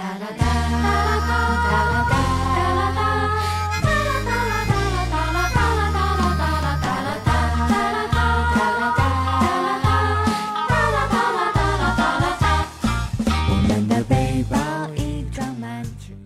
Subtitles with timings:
[0.00, 1.09] da da da.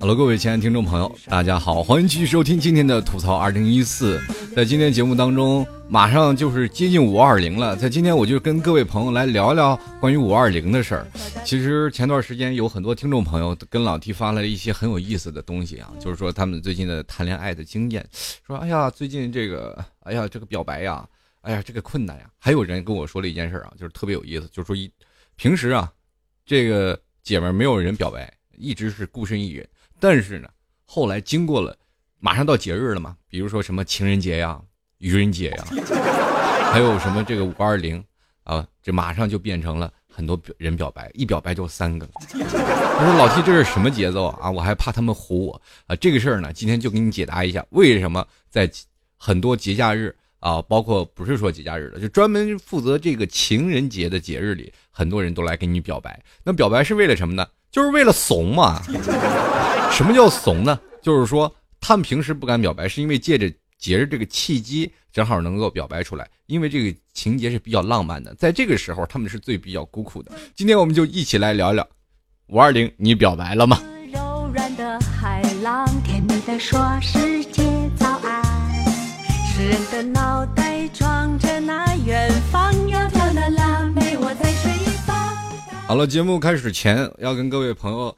[0.04, 4.20] 好了各位亲爱的听众朋友，大家好，欢迎继续收听今天的吐槽二零一四。
[4.54, 11.06] 在今天节目当中，马上就是接近五二零了，在今天我就跟各位朋友来聊聊关于五二零的事儿。
[11.42, 18.06] 其实前段时间有很多听众朋友跟老 T 发了一些很有意思的东西啊，就是说他们最近的谈恋爱的经验，
[18.46, 21.08] 说哎呀，最近这个，哎呀，这个表白呀，
[21.40, 22.26] 哎呀，这个困难呀。
[22.38, 24.92] 还有人跟我说了一件事啊，就是特别有意思，就是说一
[25.36, 25.90] 平时啊，
[26.44, 29.66] 这个姐们没有人表白，一直是孤身一人。
[30.04, 30.46] 但是呢，
[30.84, 31.74] 后来经过了，
[32.20, 34.60] 马上到节日了嘛，比如说什么情人节呀、
[34.98, 35.64] 愚人节呀，
[36.70, 38.04] 还有什么这个五二零
[38.42, 42.06] 啊，这马上就变成了很多人表白，一表白就三个。
[42.36, 44.50] 我说老 T 这是什么节奏啊？
[44.50, 45.96] 我还怕他们唬我啊。
[45.96, 48.70] 这个事儿呢，今天就给你解答一下，为什么在
[49.16, 56.22] 很多节假日啊，包括不是说节假日的，就专门负责这个情人节的节日里，很多人都来给你表白。
[56.42, 57.46] 那表白是为了什么呢？
[57.70, 58.82] 就是为了怂嘛。
[59.94, 60.76] 什么叫怂呢？
[61.00, 66.28] 就是说他们平时不敢表白，是因为借着节日这个契机，正好能够表白出来。
[66.46, 70.32] 因为这个情节是比较浪漫的，在这个时候他们是最比较孤苦的。
[70.56, 71.86] 今天我们就一起来聊聊
[72.48, 73.80] 五二零，你表白了吗？
[74.12, 77.62] 柔软的海浪，甜蜜的说世界
[77.96, 78.42] 早安。
[79.46, 84.72] 诗人的脑袋装着那远方，窈窕的腊梅，我在水
[85.06, 85.16] 房。
[85.86, 88.14] 好了，节目开始前要跟各位朋友。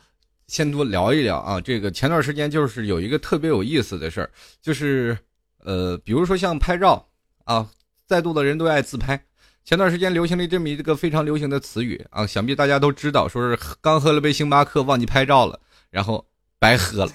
[0.46, 4.30] 先多聊一聊啊，这个前段时间就是有一个特别有意思的事儿，
[4.62, 5.18] 就是，
[5.64, 7.04] 呃，比如说像拍照
[7.44, 7.68] 啊，
[8.06, 9.20] 在座的人都爱自拍。
[9.64, 15.58] 前段时间流行了这么一个非常流行的词语啊，想必大家都知道，说是刚喝了杯星巴克忘记拍照了，
[15.90, 16.24] 然后
[16.60, 17.12] 白喝了。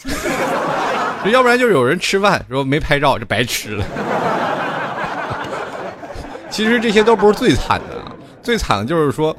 [1.32, 3.86] 要不然就是有人吃饭说没拍照，就白吃了。
[6.52, 9.34] 其实这些都不是最惨的啊，最惨的就是说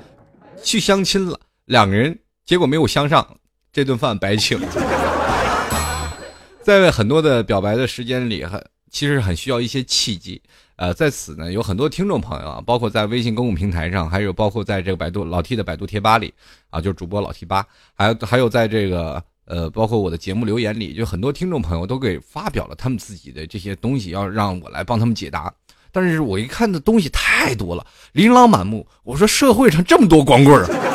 [0.62, 3.36] 去相亲了，两个人结果没有相上。
[3.72, 4.60] 这顿饭白请。
[6.62, 10.40] 在很多的表白的时间里，很其实很需要一些契机。
[10.76, 16.34] 呃，在此呢，有很多听众朋友啊，包括在微信公共平台上，还有包括在这个百度老 T 的百度贴吧里
[16.70, 25.52] 啊，就是主播老 T 吧，还有还有在这个呃，包括我的节目留言里，就很多听众朋友都给发表了他们自己的这些东西，要让我来帮他们解答。
[25.90, 28.86] 但是我一看的东西太多了，琳琅满目。
[29.02, 30.91] 我说社会上这么多光棍儿。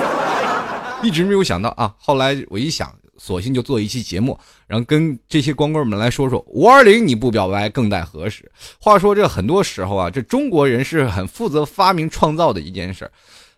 [1.03, 8.51] 一直没有想到啊，后来我一想，索性就做一期节目，然后跟这些光棍们来说说五二零你不表白更待何时？
[8.79, 13.09] 话说这很多时候啊，这中国人是很负责发明创造的一件事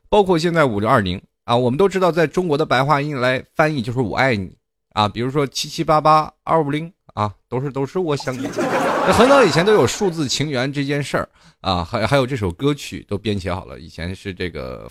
[0.10, 4.56] 包括现在五六二零啊，我们都知道，在中国的白话音来翻译就是我爱你
[4.94, 8.48] 啊，比如说七七八八二五零啊，都是都是我想你。
[9.14, 11.28] 很早以前都有数字情缘这件事儿
[11.62, 14.90] 啊，还还有这首歌曲都编写好了，以前是这个。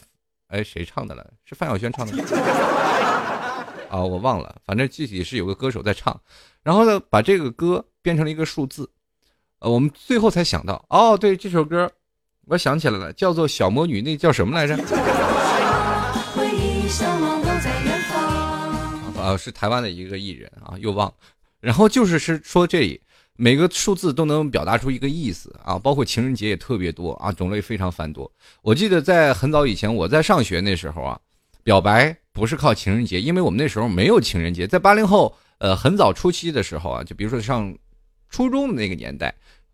[0.48, 1.26] 哎，谁唱的了？
[1.44, 2.12] 是范晓萱唱的。
[3.88, 6.18] 啊，我忘了，反正具体是有个歌手在唱，
[6.62, 8.90] 然后呢，把这个歌变成了一个数字。
[9.60, 11.90] 呃，我们最后才想到，哦，对，这首歌，
[12.46, 14.76] 我想起来了，叫做《小魔女》，那叫什么来着？
[19.20, 21.14] 啊，是台湾的一个艺人啊，又忘了。
[21.60, 23.00] 然后就是是说这里。
[23.40, 28.28] 每个数字都能表达出一个意思啊，包括情人节也特别多啊，种类非常繁多。
[28.62, 31.20] 我记得在很早以前，我在上学那时候啊，
[31.62, 34.66] 表白不是靠情人节，因为我们那时候没有情人节。
[34.66, 37.72] 在八零后，呃，很早初期的时候啊，就比如说上
[38.28, 39.32] 初中的那个年代，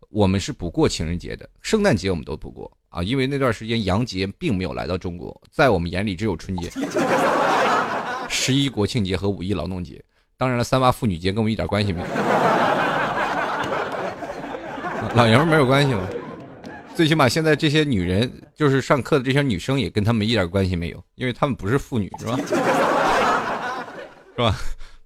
[0.09, 6.69] 我们是不过情人节的，圣诞节我们都不过啊，因为那段时间洋节并没有来到中国，在我们眼里只有春节、
[8.29, 9.99] 十一国庆节和五一劳动节。
[10.37, 12.05] 当然了，三八妇女节跟我们一点关系没有。
[15.15, 16.05] 老爷们没有关系吗？
[16.93, 22.37] 最起码现在这些女人，就是上课的这些女生，也跟他们一点关系没有，因为他们不是妇女，是吧？
[24.35, 24.57] 是吧？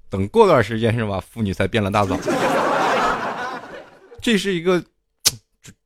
[0.10, 1.20] 等过段时间是吧？
[1.20, 2.18] 妇女才变了大嫂。
[4.20, 4.84] 这是一个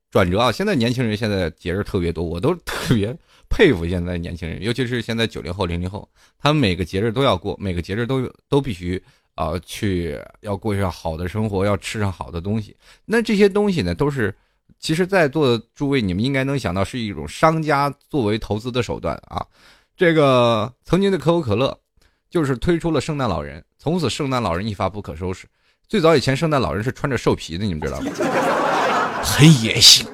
[0.09, 0.51] 转折啊！
[0.51, 3.13] 现在年轻人现在节日特别多，我都特别
[3.49, 6.07] 佩服现在年轻人，尤其是现在九零后、零零后，
[6.41, 9.03] 他们每个节日都要过，每个节日都都必须。
[9.35, 12.75] 啊，去要过上好的生活，要吃上好的东西。
[13.05, 14.35] 那这些东西呢，都是
[14.79, 19.45] 其实在座的诸位，你们应该能想到是一种商家作为投资的手段啊。
[19.95, 21.77] 这个曾经的可口可乐
[22.29, 25.47] 就是推出了圣诞老人，从此圣诞老人一发不可收拾。
[25.87, 28.11] 最早以前，圣诞老人是穿着兽皮的，你们知道吗？
[29.23, 30.07] 很野性。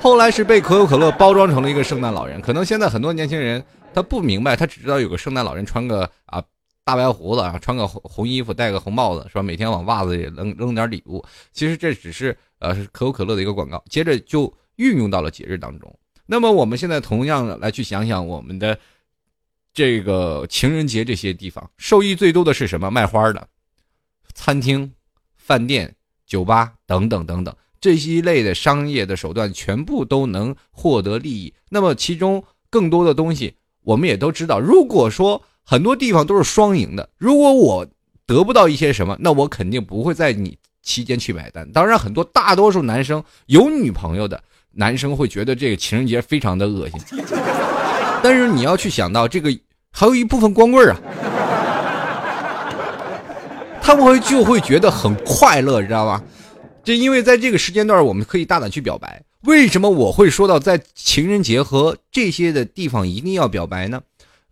[0.00, 3.64] 后来是被可口可乐包装成了一个圣诞老人，可能现在很多年轻人
[3.94, 6.42] 他不明白，他只知道有个圣诞老人穿个啊
[6.84, 9.42] 大白胡子，啊穿个红红衣服，戴个红帽子，是吧？
[9.42, 11.24] 每天往袜子里扔扔点礼物。
[11.52, 13.82] 其实这只是呃可口可乐的一个广告。
[13.88, 15.98] 接着就运用到了节日当中。
[16.26, 18.78] 那么我们现在同样来去想想我们的
[19.72, 22.90] 这个情人节这些地方，受益最多的是什么？
[22.90, 23.48] 卖花的
[24.34, 24.92] 餐厅、
[25.36, 25.96] 饭店、
[26.26, 27.54] 酒吧等等等等。
[27.80, 34.60] 这一类的商业的手段全部都能获得利益，那么其中更多的东西我们也都知道。
[34.60, 37.86] 如果说很多地方都是双赢的，如果我
[38.26, 41.66] 得不到一些什么，那我肯定不会在你期间去买单。
[41.72, 47.00] 当然，很多大多数男生有女朋友的男生会觉得这个情人节非常的恶心，
[48.22, 49.50] 但是你要去想到这个
[49.90, 50.96] 还有一部分光棍啊，
[53.80, 56.22] 他们会就会觉得很快乐，知道吗？
[56.82, 59.22] 就因为在这个时间段，我们可以大胆去表白。
[59.42, 64.02] 为什么我会说到在情人节和这些的地方一定要表白呢？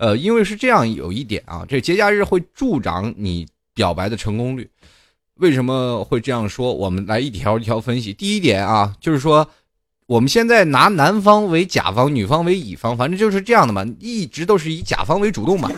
[0.02, 4.68] 呃，因为是这样有一点啊，这节假日会助长你表白的成功率。
[5.34, 6.74] 为什么会这样说？
[6.74, 8.12] 我们来一条一条分析。
[8.12, 9.48] 第一点啊，就是说
[10.06, 15.70] 我们现在拿男方为甲方，女方为乙方，反正就是这样的嘛，一直都是以甲方为主动嘛，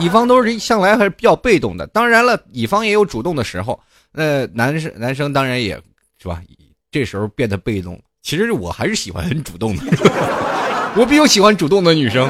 [0.00, 1.86] 乙方都是向来还是比较被动的。
[1.86, 3.78] 当然了，乙方也有主动的时候。
[4.10, 5.80] 那男生男生当然也
[6.20, 6.42] 是吧，
[6.90, 7.96] 这时候变得被动。
[8.22, 9.84] 其实我还是喜欢很主动的，
[10.98, 12.28] 我比较喜欢主动的女生。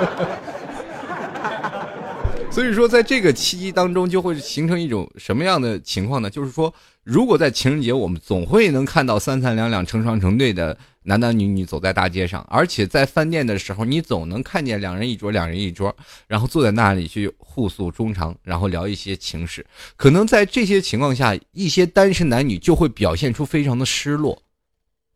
[2.50, 6.28] 所以说，在这个契机当中，就会形成一种什么样的情况呢？
[6.28, 6.74] 就是说，
[7.04, 10.76] 如果在情人节，我们总会能看到三三两两、成双成对的。
[11.04, 19.64] 男男女女走在大街上，而且在饭店的时候，你总能看见两人一桌，两人一桌，然后坐在那里去互诉衷肠，然后聊一些情事。
[19.96, 24.42] 可能在这些情况下，一些单身男女就会表现出非常的失落、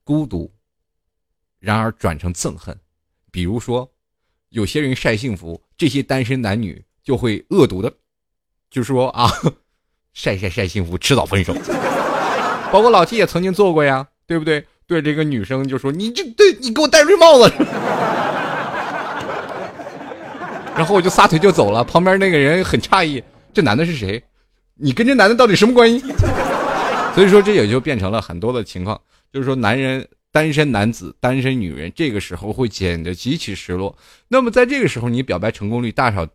[0.04, 0.50] 孤独，
[1.60, 2.74] 然而转成憎恨。
[3.30, 3.86] 比如说，
[4.54, 7.92] 有些人晒幸福，这些单身男女就会恶毒的，
[8.70, 9.28] 就说啊，
[10.14, 11.52] 晒晒晒幸福，迟早分手。
[12.70, 14.64] 包括老七也曾经做过呀，对不对？
[14.86, 17.52] 对这个女生就说：“你这对你给我戴绿帽子。
[20.76, 21.82] ”然后我就撒腿就走了。
[21.82, 23.20] 旁边那个人很诧异
[23.52, 24.22] ：“这男的是谁？
[24.74, 25.98] 你跟这男的到底什么关系？”
[27.12, 29.00] 所以说，这也就变成了很多的情况，
[29.32, 33.96] 就是说，男人单身男子、单身女人这个时候会显得极其失落。
[34.26, 36.26] 那么在这个时候，你表白成功率大少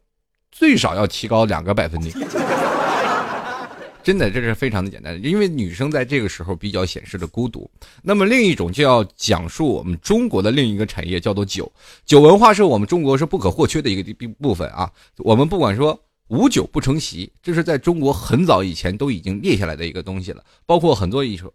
[0.49, 2.15] 最少要提高两个百分点。
[4.01, 7.69] 真的，这是非常的简单，因为女生在这个时候比较显示的孤独。
[8.01, 11.69] 那么另一种就要讲述我们中国的另一个产业，叫做酒。
[12.05, 14.89] 酒文化是我们中国是不可或缺的一个部分啊。
[15.17, 20.41] 我们不管说无酒不成席，这是在中国很早以前都已经列下来的一个东西了。
[20.65, 21.53] 包括很多一首，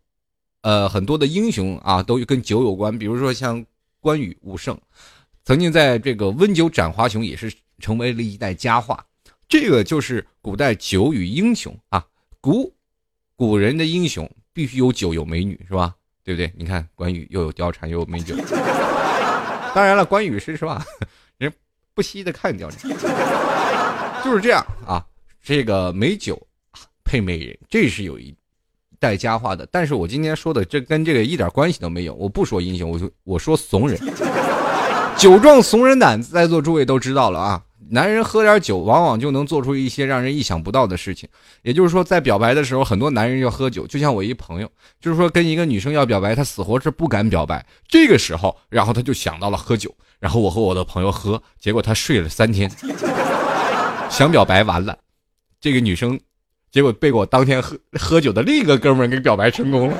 [0.64, 2.98] 呃，很多的英雄啊，都跟酒有关。
[2.98, 3.62] 比如说像
[4.00, 4.80] 关羽、武圣，
[5.44, 9.04] 曾经在这个温酒斩华雄，也是成为了一代佳话。
[9.46, 12.02] 这个就是古代酒与英雄啊。
[12.40, 12.72] 古
[13.36, 15.94] 古人的英雄必须有酒有美女是吧？
[16.24, 16.50] 对不对？
[16.56, 18.34] 你看关羽又有貂蝉又有美酒。
[19.74, 20.82] 当然了，关羽是是吧，
[21.36, 21.52] 人
[21.92, 22.90] 不惜的看貂蝉，
[24.24, 25.04] 就是这样啊。
[25.42, 26.40] 这个美酒
[27.04, 28.34] 配美人，这是有一
[29.04, 29.68] 带佳话的。
[29.70, 32.14] 但是我今天说的这跟这个一点关系都没有。
[32.14, 34.00] 我不说英雄，我就我说怂人，
[35.18, 37.60] 酒壮怂人胆，在座诸位都知道了啊。
[37.90, 41.28] 男人喝点酒，往往就能做出一些让人意想不到的事情。
[41.60, 43.86] 也就是说，在表白的时候，很多男人要喝酒。
[43.86, 47.64] 就像我一朋友，就是说跟一个女生要表白，他死活是不敢表白。
[47.86, 49.94] 这个时候，然后他就想到了喝酒。
[50.18, 52.70] 然后我和我的朋友喝，结果他睡了三天。
[54.08, 54.96] 想表白完了，
[55.60, 56.18] 这个女生，
[56.74, 59.96] 结果被我当天喝喝酒的另一个哥们儿给表白成功了。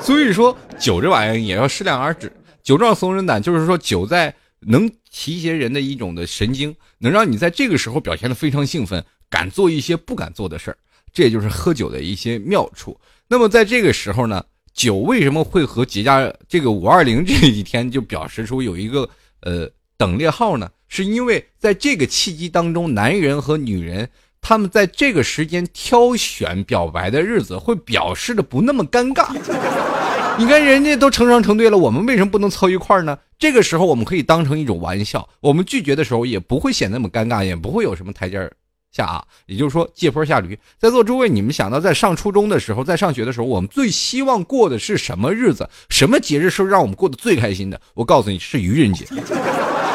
[0.00, 2.32] 所以说，酒这玩意儿也要适量而止。
[2.62, 10.78] 酒壮怂人胆，就是说酒在能提携人的一种的神经，能让你在这个时候表现的非常兴奋，敢做一些不敢做的事儿，
[11.12, 12.96] 这也就是喝酒的一些妙处。
[13.26, 14.40] 那么在这个时候呢，
[14.72, 19.08] 酒为什么会和节假这个五二零这一天就表示出有一个
[19.40, 20.70] 呃等列号呢？
[20.86, 24.08] 是因为在这个契机当中，男人和女人
[24.40, 29.34] 他们在这个时间挑选表白的日子，会表示的不那么尴尬。
[30.38, 33.18] 你看人家都成双成对了，我们为什么不能凑一块儿呢？
[33.38, 38.50] 这个时候我们可以当成一种玩笑，我们拒绝的时候也不会显得那么尴尬，也不会有什么台阶
[38.92, 39.24] 下啊。
[39.46, 40.56] 也就是说，借坡下驴。
[40.78, 45.68] 在座诸位，你们想到在上初中的时候，在上学的时候，我们最希望过的是什么日子？
[45.88, 47.80] 什么节日是让我们过得最开心的？
[47.94, 49.06] 我告诉你是愚人节。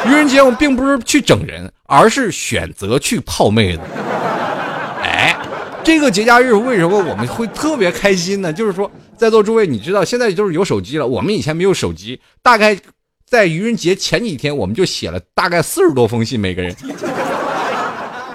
[0.06, 3.80] 愚人节我们并不是去整人，而是选择去泡妹子。
[5.02, 5.36] 哎，
[5.84, 8.52] 这个节假日为什么我们会特别开心呢？
[8.52, 8.90] 就是说。
[9.20, 12.74] 在座诸位，你知道现在就是有手机了，我们以前没有手机，大概
[13.26, 16.74] 在愚人节前几天，我们就写了大概四十多封信，每个人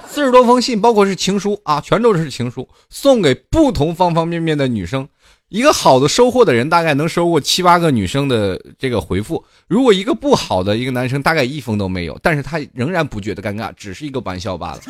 [0.07, 5.07] 四十多封信，包括是情书啊，全都是情书，送给不同方方面面的女生。
[5.49, 14.79] 一个好的收获的人，大概能收获七八个女生的这个回复；如果一个不好的一个男生，大概一封都没有，但是他仍然不觉得尴尬，只是一个玩笑罢了，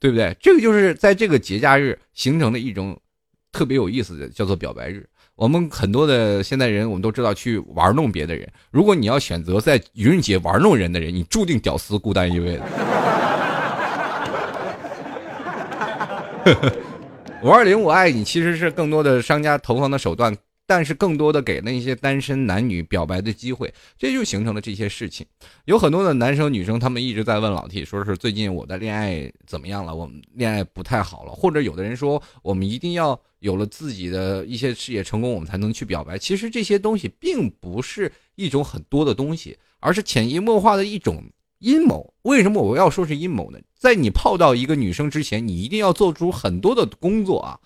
[0.00, 0.34] 对不对？
[0.40, 2.98] 这个就是在这个节假日形成的一种
[3.52, 5.06] 特别有意思的，叫做表白日。
[5.36, 8.48] 我们很多的现代人，我们都知道去玩弄别的人。
[8.70, 12.62] 如果你要选择在愚人节玩弄人的人，你注定屌丝孤单一位的。
[17.40, 25.24] 五二零我爱你其实是更多的商家投放的手段，但是更多的给那些单身男女表白的机会，这就形成了这些事情。
[25.66, 29.94] 有很多的男生女生，他们一直在问老 T，说是最近我的恋爱怎么样了？
[29.94, 36.18] 我们恋爱不太好了，或者有的人说我们一定要有了自己的一些事业成功，我们才能去表白。
[36.18, 41.22] 其实这些东西并不是一种很多的东西，而是潜移默化的一种。
[41.58, 42.14] 阴谋？
[42.22, 43.58] 为什么我要说是阴谋呢？
[43.76, 47.58] 在你泡到一个女生之前，你一定要做出很多的工作啊！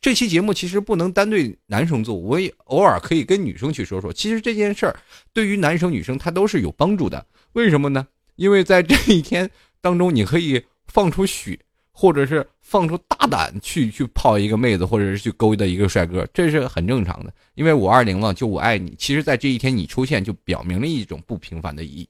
[0.00, 4.12] 这期节目其实不能单对男生做，我也偶尔可以跟女生去说说。
[4.12, 4.96] 其实这件事儿
[5.32, 7.24] 对于男生女生他都是有帮助的。
[7.52, 8.06] 为什么呢？
[8.36, 9.48] 因为在这一天
[9.80, 11.58] 当中，你可以放出血，
[11.92, 17.32] 或者是放出大胆去去泡一个妹子，或者是去勾搭一个帅哥，这是很正常的。
[17.54, 18.94] 因为五二零嘛，就我爱你。
[18.98, 22.08] 其实，在这一天你出现，就表明了一种不平凡的意义。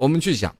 [0.00, 0.50] 我们去想，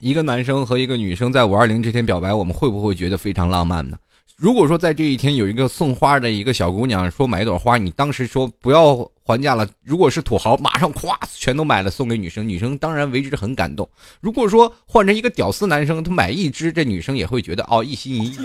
[0.00, 3.96] 一个男生和一个女生在五二零这天表白，我们会不会觉得非常浪漫呢？
[4.36, 13.88] 如果说在这一天有一个送花的一个小姑娘说买一朵花，你当时说不要还价了，如果是土豪，马上咵全都买了送给女生，女生当然为之很感动。
[14.20, 18.40] 如果说换成一个屌丝男生，他买一支，这女生也会觉得哦一心一意。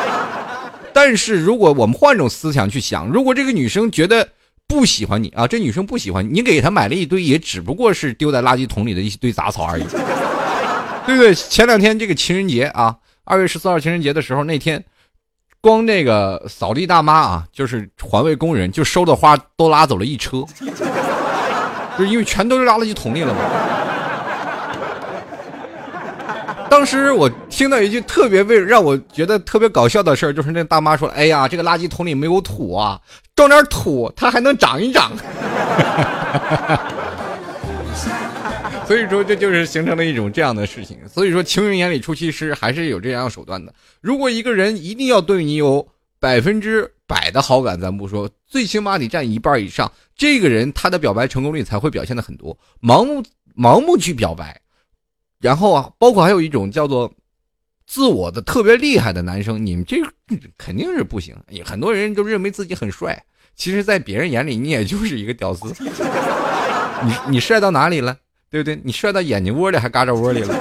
[0.92, 4.28] 但是如果我们换种思想去想，如果这个女生觉得。
[4.70, 5.48] 不喜欢你啊！
[5.48, 9.82] 这女生不喜欢你，你给她买了一堆，也只不过是丢在垃圾桶里的一堆杂草而已，
[11.04, 11.34] 对不对？
[11.34, 14.82] 前两天这个情人节啊，二月十四号情人节的时候，那天
[15.60, 20.44] 光那个扫地大妈啊，就是环卫工人，就收的花都拉走了一车，
[21.98, 23.40] 就是因为全都是垃圾桶里了嘛。
[26.70, 32.98] 当时我听到一句特别为让我觉得特别搞笑的事儿，就是那大妈说：“哎呀，这个垃圾桶里没有土啊，
[33.34, 35.10] 装点土它还能长一长。”
[38.86, 40.96] 所以说这就是形成了一种这样的事情。
[41.08, 43.74] 所以说情人眼里出西施，还是有这样手段的。
[44.00, 45.86] 如果一个人一定要对你有
[46.20, 52.56] 百分之百的好感，咱不说，最起码得占一半以上，这个人他的表白成功率才会表现的很多。
[52.80, 53.22] 盲目
[53.56, 54.60] 盲目去表白。
[55.40, 57.12] 然后啊，包括还有一种叫做
[57.86, 59.96] 自我的特别厉害的男生，你们这
[60.56, 61.34] 肯定是不行。
[61.64, 63.24] 很多人都认为自己很帅，
[63.56, 65.74] 其实，在别人眼里，你也就是一个屌丝。
[67.02, 68.16] 你你帅到哪里了？
[68.50, 68.78] 对不对？
[68.84, 70.54] 你帅到眼睛窝里还嘎吱窝里了。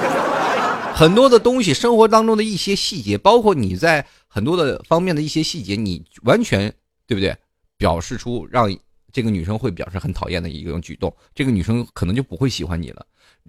[0.96, 6.74] 很多的东西，生活当中的一些细节，包括你在很多的方面的一些细节，你完全
[7.06, 7.36] 对不对？
[7.78, 8.74] 表示出让
[9.12, 13.06] 这个女生会表示很讨厌的一种举动，这个女生可能就不会喜欢你了。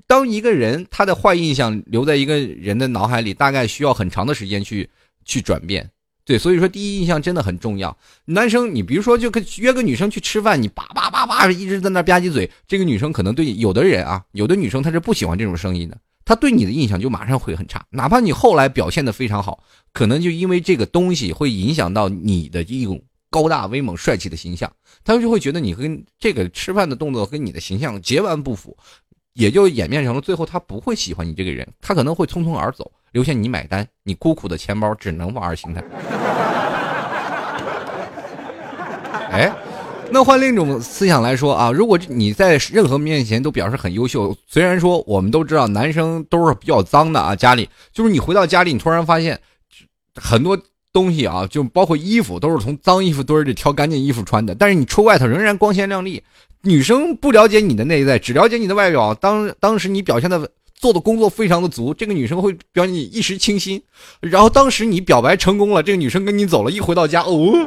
[0.06, 4.90] 当一个人他的坏印象留在一个人的脑海里，大概需要很长的时间去
[5.24, 5.88] 去转变。
[6.24, 7.96] 对，所以说第一印象真的很重要。
[8.26, 17.84] 男生，你比如说就跟约个女生去吃饭，你叭叭叭叭一直在那吧唧嘴，这个女生可能对有的人啊，有的女生她是不喜欢这种声音的，她对你的印象就马上会很差。
[17.90, 24.70] 哪怕你后来表现的非常好，可能就因为这个东西会影响到你的一种高大威猛、帅气的形象，
[25.02, 28.76] 她就会觉得你跟这个吃饭的动作跟你的形象截然不符。
[29.34, 35.82] 也就演变成了最后他不会喜欢你这个人，他可能会匆匆而走，留下你买单，你孤苦的钱包只能玩二形态。
[39.30, 39.52] 哎，
[40.10, 49.40] 那换另一种思想来说啊，如果你在任何面前都表示很优秀，虽然说我们都知道男生都是比较脏的啊，家里就是你回到家里，你突然发现
[50.16, 50.58] 很多
[50.92, 56.20] 东西啊，就包括衣服都是从脏衣服堆里挑干净衣服穿的，但是你出外头仍然光鲜亮丽。
[56.62, 59.14] 女生不了解你的内在，只了解你的外表。
[59.14, 63.82] 当当时你表现的做的工作非常的足，这个女生会表现你一时倾心。
[64.20, 67.66] 然后当时你表白成功了，这个女生跟你走了，一回到家，哦，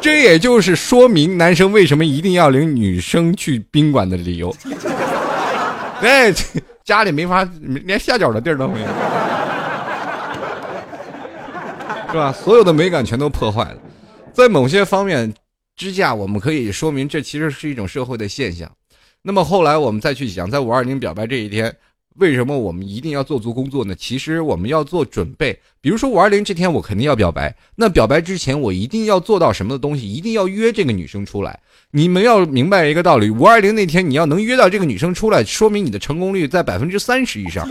[0.00, 4.54] 这也就是说明男生为什么一定要领女生去宾馆的理由。
[6.00, 6.30] 哎，
[6.84, 8.86] 家里没法，连下脚的地儿都没有，
[12.10, 12.30] 是吧？
[12.32, 13.76] 所有的美感全都破坏了。
[14.32, 15.32] 在某些方面
[15.76, 18.70] 之下，我们可以说明这其实是一种社会的现象。
[19.20, 21.74] 那么后来我们再去想，在五二零表白这一天，
[22.16, 23.94] 为什么我们一定要做足工作呢？
[23.94, 25.58] 其实我们要做准备。
[25.80, 27.54] 比如说五二零这天，我肯定要表白。
[27.76, 30.10] 那表白之前，我一定要做到什么的东西？
[30.10, 31.60] 一定要约这个女生出来。
[31.90, 37.68] 你们要明白一个道理：五二零那天你要能约到这个女生出来，说明你的成功率在百分之三十以上。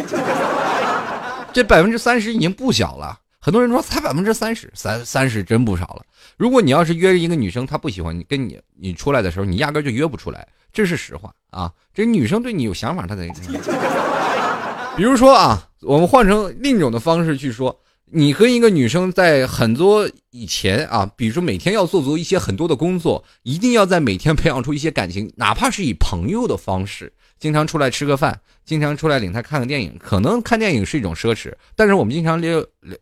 [1.51, 3.19] 这百分之三十已经不小了。
[3.39, 6.05] 很多人说才百分之三十，三三十真不少了。
[6.37, 11.71] 如果你要是约一个女生，她不喜欢你，跟你你出来的时候，你压根就约不出来，这是实话啊。
[11.93, 13.27] 这女生对你有想法，她才。
[14.97, 29.97] 比如说啊，我们换成另一种的方式去说，你和一个女生在很多以前啊，比如说每天要做足一些很多的工作，一定要在每天培养出一些感情，哪怕是以朋友的方式，经常出来吃个饭，经常出来领她看个电影。
[29.97, 32.97] 可能看电影是一种奢侈，但是我们经常聊聊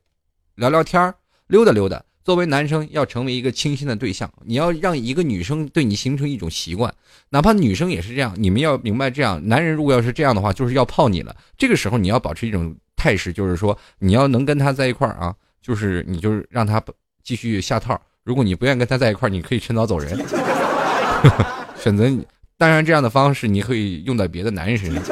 [0.55, 1.11] 聊聊天
[1.47, 2.03] 溜达溜达。
[2.23, 6.93] 作为男生，要成为一个倾心的对象，你要让一个女生对你形成一种习惯，
[7.29, 8.33] 哪怕女生也是这样。
[8.37, 11.35] 你们要明白，这样男人如果要是这样的话，就是要泡你了。
[11.57, 16.83] 这个时候你要保持一种态势，就是说你要能跟他在一块儿啊，就是你就是让他
[17.23, 17.99] 继续下套。
[18.23, 20.15] 如果你不愿跟他在一块儿，你可以趁早走人，
[21.79, 22.25] 选择你。
[22.57, 25.03] 当然，这样的方式你可以用在别的男人身上，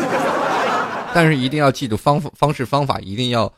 [1.16, 3.52] 但是一定要记住方方式方法一定要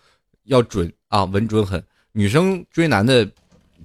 [0.43, 1.83] 要准啊，稳准狠。
[2.19, 3.25] 女生追男的。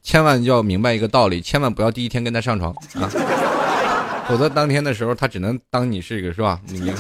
[0.03, 3.09] 千万要明白一个道理，千万不要第一天跟他上床啊，
[4.29, 6.61] 否则当天的时候他只能当你是一个是吧？
[6.67, 6.93] 你？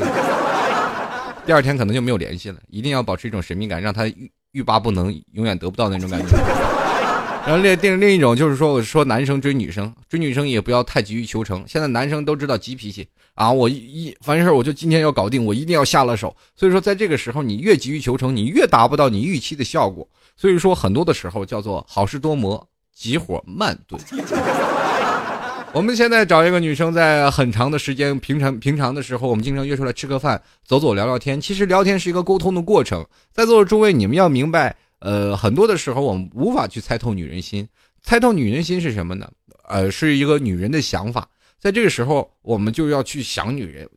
[1.45, 2.57] 第二天可能就没有联系了。
[2.71, 6.29] 一定要保持一种神秘感，让他欲欲罢不能，永远得不到那种感觉。
[7.47, 11.63] 然后另另另一种就是说，我说男生追女生，追女生也不要太急于求成。
[11.69, 16.35] 现在男生都知道急脾气啊，我一凡事我就今天要搞定，我一定要下了手。
[16.57, 20.09] 所以说，在这个时候，你越急于求成，你越达不到你预期的效果。
[20.37, 22.67] 所以说，很多的时候叫做好事多磨。
[22.95, 24.01] 急火慢炖。
[25.75, 31.41] 我们现在找一个女生，在很长的时间，平常平常的时候，我们经常约出来吃个饭，走走聊聊天。
[31.41, 33.05] 其实聊天是一个沟通的过程。
[33.33, 37.67] 在座的诸位，你们要明白，呃，很多的时候我们无法去猜透女人心。
[38.01, 39.29] 猜透女人心是什么呢？
[39.69, 41.27] 呃，是一个女人的想法。
[41.65, 43.89] 在这个时候，我们就要去想女人。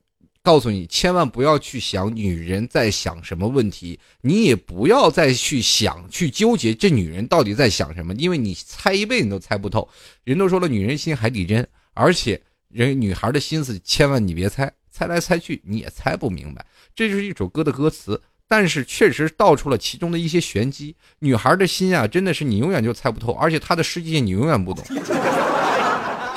[0.41, 9.85] 告诉你，千万不要去想女人在想什么问题，你也不要再去想、去纠结这女人到底在想什么，因为你猜一辈子都猜不透。
[10.23, 16.65] 人都说了，女人心海底针，而且人女孩的心思，千万你别猜，猜来猜去你也猜不明白。
[16.95, 20.95] 这就是一首歌的歌词，但是确实道出了其中的一些玄机。
[21.19, 24.85] 女孩的心啊，真的是你永远就猜不透，而且她的世界你永远不懂。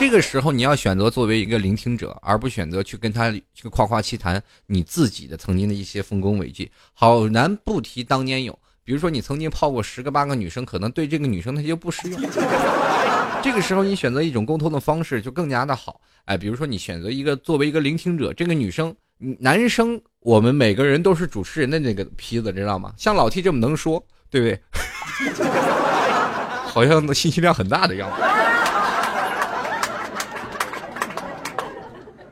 [0.01, 6.71] 这个时候，你要选择作为一个聆听者，而不选择去跟他去夸夸其谈你自己的曾经的一些丰功伟绩。
[6.95, 12.19] 好男不提当年勇，比如说你曾经泡过十个八个女生，可能对这个女生她就不适用。
[13.45, 16.01] 这个时候，你选择一种沟通的方式就更加的好。
[16.25, 18.97] 哎，比如说你选择一个作为一个聆听者，这个女生，
[19.39, 22.95] 男生，我们每个人都是主持人的那个坯子，知道吗？
[22.97, 24.59] 像老 T 这么能说，对不对？
[26.65, 28.23] 好像信息量很大的样子。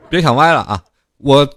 [0.09, 0.83] 别想歪了啊！
[1.17, 1.47] 我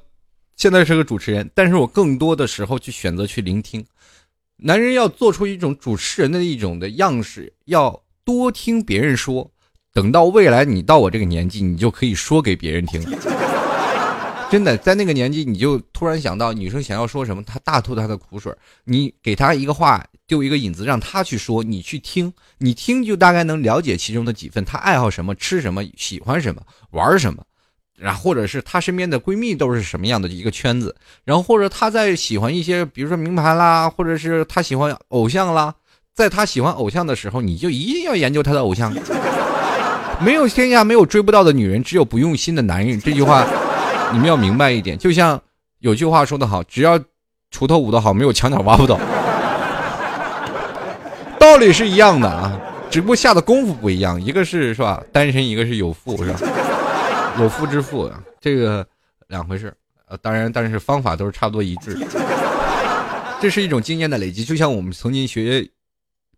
[0.57, 3.85] 现在是个主持人，但是我更多的时候去选择去聆听。
[4.59, 9.51] 男人要做出一种主持人的一种的样式，要多听别人说。
[9.95, 13.03] 等到未来你到我这个年纪，你就可以说给别人听。
[14.51, 24.63] 真的，在那个年纪，你就突然想到女生想要说什么，她大吐她的苦水，你给她一个话，丢一个引子，让她去说，你去听，你听就大概能了解其中的几分。
[24.63, 27.43] 她爱好什么，吃什么，喜欢什么，玩什么。
[28.03, 35.73] 然后，或者是她身边的闺蜜都是什么样的一个圈子，然后或者她在喜欢一些，比如说名牌啦，或者是她喜欢偶像啦，
[36.13, 38.93] 在她喜欢偶像的时候，你就一定要研究她的偶像。
[40.21, 43.01] 没有天下没有追不到的女人，只有不用心的男人。
[43.01, 43.47] 这句话
[44.13, 44.99] 你们要明白一点。
[44.99, 45.41] 就像
[45.79, 46.99] 有句话说得好，只要
[47.53, 48.99] 锄头舞得好，没有墙角挖不倒。
[51.39, 52.53] 道理是一样的啊，
[52.91, 56.41] 只不过下的功夫不一样，一个是是吧，单身，一个是有妇，是吧？
[57.39, 58.87] 有夫之妇，这个
[59.29, 59.75] 两回事
[60.07, 61.97] 呃，当然，但是方法都是差不多一致。
[63.41, 65.69] 这是一种经验的累积，就像我们曾经学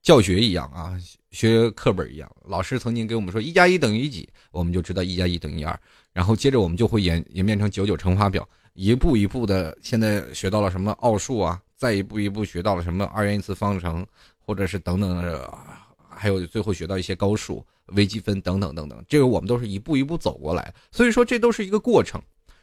[0.03, 0.95] 教学一样啊，
[1.33, 2.31] 学课本一样。
[2.47, 5.79] 老师曾经给我们说一加一等于几，我们就知道一加一等于二。
[6.13, 9.77] 然后接着我们就会演演变成九九乘法表，一步一步的。
[9.83, 11.61] 现在学到了什么奥数啊？
[11.77, 14.07] 再一步一步学到了什么二元一次方程，
[14.39, 15.53] 或者是等等的，
[16.09, 17.67] 还有最后学到一些高数。
[17.89, 22.21] 微积分等等等等，这个我们都是一步一步走过来，所以说这都是一个过程。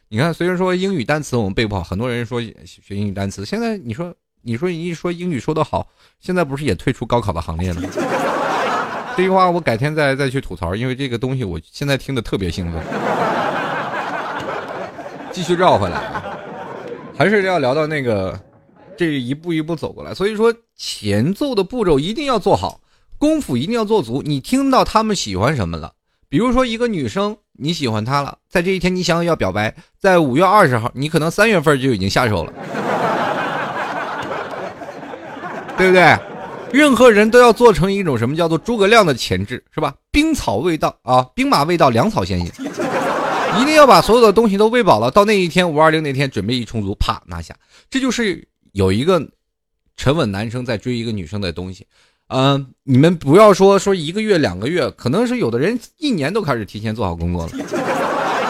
[0.08, 5.88] 你看，虽然说英语单词我们背不好，很多人说学英语单词，现在你说你说你一说英语说得好，
[6.20, 7.80] 现在不是也退出高考的行列了？
[9.16, 12.82] 这句话我改天再再去吐槽，因为这个东西我现在听的特别兴奋。
[15.32, 16.22] 继续绕回来，
[17.16, 18.38] 还是要聊到那个
[18.98, 20.12] 这一步一步走过来。
[20.12, 22.81] 所以说，前奏的步骤一定要做好，
[23.22, 24.20] 功夫一定要做足。
[24.26, 25.92] 你听到他们喜欢什么了？
[26.28, 32.52] 比如说一个女生，你喜欢她了，在这一天你想要表白，在五月二十号，你可能三月份就已经下手了，
[35.78, 36.18] 对不对？
[36.72, 39.94] 任何人都要做成一种什么叫做诸葛亮的前置，是吧？
[40.10, 42.50] 兵草未到啊，兵马未到，粮草先行。
[43.60, 47.54] 一定要把所有的东西都喂饱了，到那一天五二零那天准备一充足，啪拿下。
[47.88, 49.24] 这就是有一个
[49.96, 51.86] 沉稳男生在追一个女生的东西。
[52.34, 57.52] 嗯，你们不要说说一个月两个月，可能是有的人一年都开始提前做好工作了。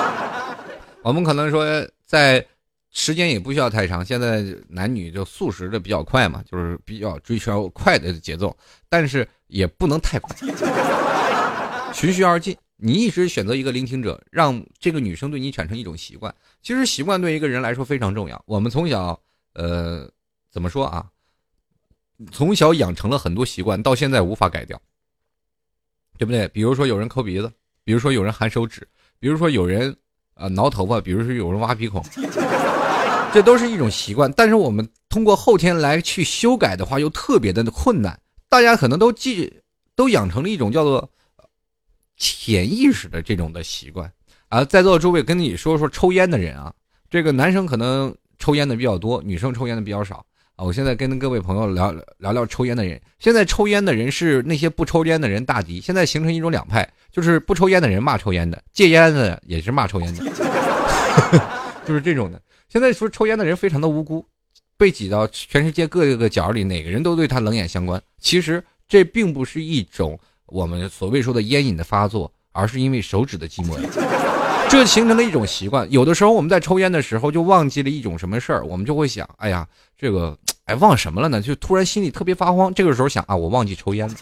[1.03, 1.67] 我们可能说
[2.07, 2.47] 在
[2.93, 8.57] 时间也不需要太长，现在男女就速食的比较快嘛，就是比较追求快的节奏，
[8.89, 10.37] 但是也不能太快，
[11.93, 12.57] 循序而进。
[12.77, 16.33] 你一直选择一个聆听者，让这个女生对你产生一种习惯。
[16.63, 18.41] 其实习惯对一个人来说非常重要。
[18.47, 19.19] 我们从小，
[19.55, 20.09] 呃，
[20.53, 21.07] 怎么说啊？
[22.31, 24.81] 从小养成了很多习惯，到现在无法改掉，
[26.19, 26.47] 对不对？
[26.49, 27.53] 比如说有人抠鼻子，
[27.85, 28.87] 比如说有人含手指，
[29.19, 29.97] 比如说有人
[30.35, 32.05] 啊挠头发，比如说有人挖鼻孔，
[33.33, 34.33] 这都是一种习惯。
[34.33, 38.21] 但是我们通过后天来去修改的话，又特别的困难。
[38.49, 39.61] 大家可能都记，
[39.95, 41.11] 都养成了一种叫做。
[42.19, 44.13] 潜意识的这种的习惯
[44.49, 46.73] 啊，在座的诸位跟你说说抽烟的人啊，
[47.11, 50.25] 这个男生可能抽烟的比较多，女生抽烟的比较少
[50.65, 60.25] 我现在跟各位朋友聊聊聊抽烟的人，现在抽烟的人是那些不抽烟的人大敌，现在形成一种两派，就是不抽烟的人骂抽烟的，戒烟的也是骂抽烟的，
[61.85, 62.41] 就是这种的。
[62.69, 64.25] 现在说抽烟的人非常的无辜，
[64.77, 68.01] 被挤到全世界各个角里，哪个人都对他冷眼相关。
[68.21, 70.19] 其实这并不是一种。
[70.47, 73.75] 我们所谓说的烟瘾的发作，而是因为手指的寂寞，
[74.69, 75.91] 这形成了一种习惯。
[75.91, 81.41] 有的时候我们在抽烟的时候就忘记了一种什么事儿，我们就会想，哎呀，这个，哎，忘什么了呢？
[81.43, 82.73] 就突然心里特别发慌。
[82.73, 84.15] 这个时候想啊，我忘记抽烟了。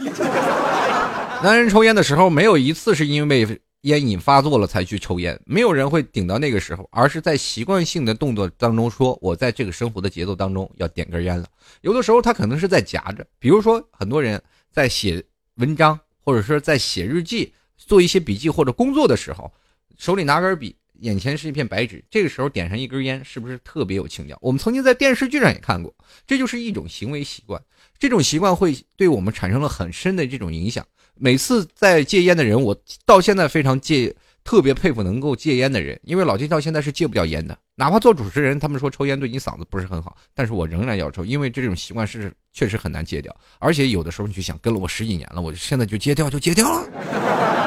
[1.43, 11.47] 男人抽烟的时候，没有一次是因为烟瘾发作了才去抽烟，没有人会顶到那个时候，而是在习惯性的动作当中说，我在这个生活的节奏当中要点根烟了。
[11.81, 15.23] 有的时候他可能是在夹着，比如说很多人在写
[15.57, 15.99] 文章。
[16.23, 19.51] 或者说在写日记、做一些笔记或者工作的时候，
[19.97, 24.39] 手里拿根笔，眼前是一片白纸，这个时候点上一根烟，是不是特别有情调？
[24.41, 25.95] 我们曾经在电视剧上也看过，
[26.27, 27.61] 这就是一种行为习惯，
[27.99, 30.87] 这种习惯会对我们产生了很深的这种影响。
[31.15, 34.15] 每次在戒烟的人，我到现在非常戒。
[34.43, 37.57] 特别佩服能够戒烟的人，因为老金到现在是戒不掉烟的。
[37.75, 43.37] 哪怕做主持人，他们说抽烟对你嗓子不是很好，但是我仍然要抽，因为这种习惯是确实很难戒掉。
[43.59, 47.60] 而且有的时候你去想，跟了我十几年了，我现在就戒掉就戒掉了。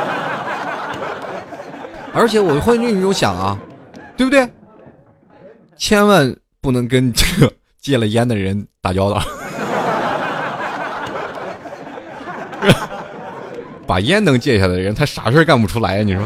[2.14, 3.58] 而且我会那种想啊，
[4.16, 4.48] 对不对？
[5.76, 9.22] 千万不能跟这个戒了烟的人打交道，
[13.88, 16.04] 把烟能戒下的人，他啥事干不出来呀？
[16.04, 16.24] 你说？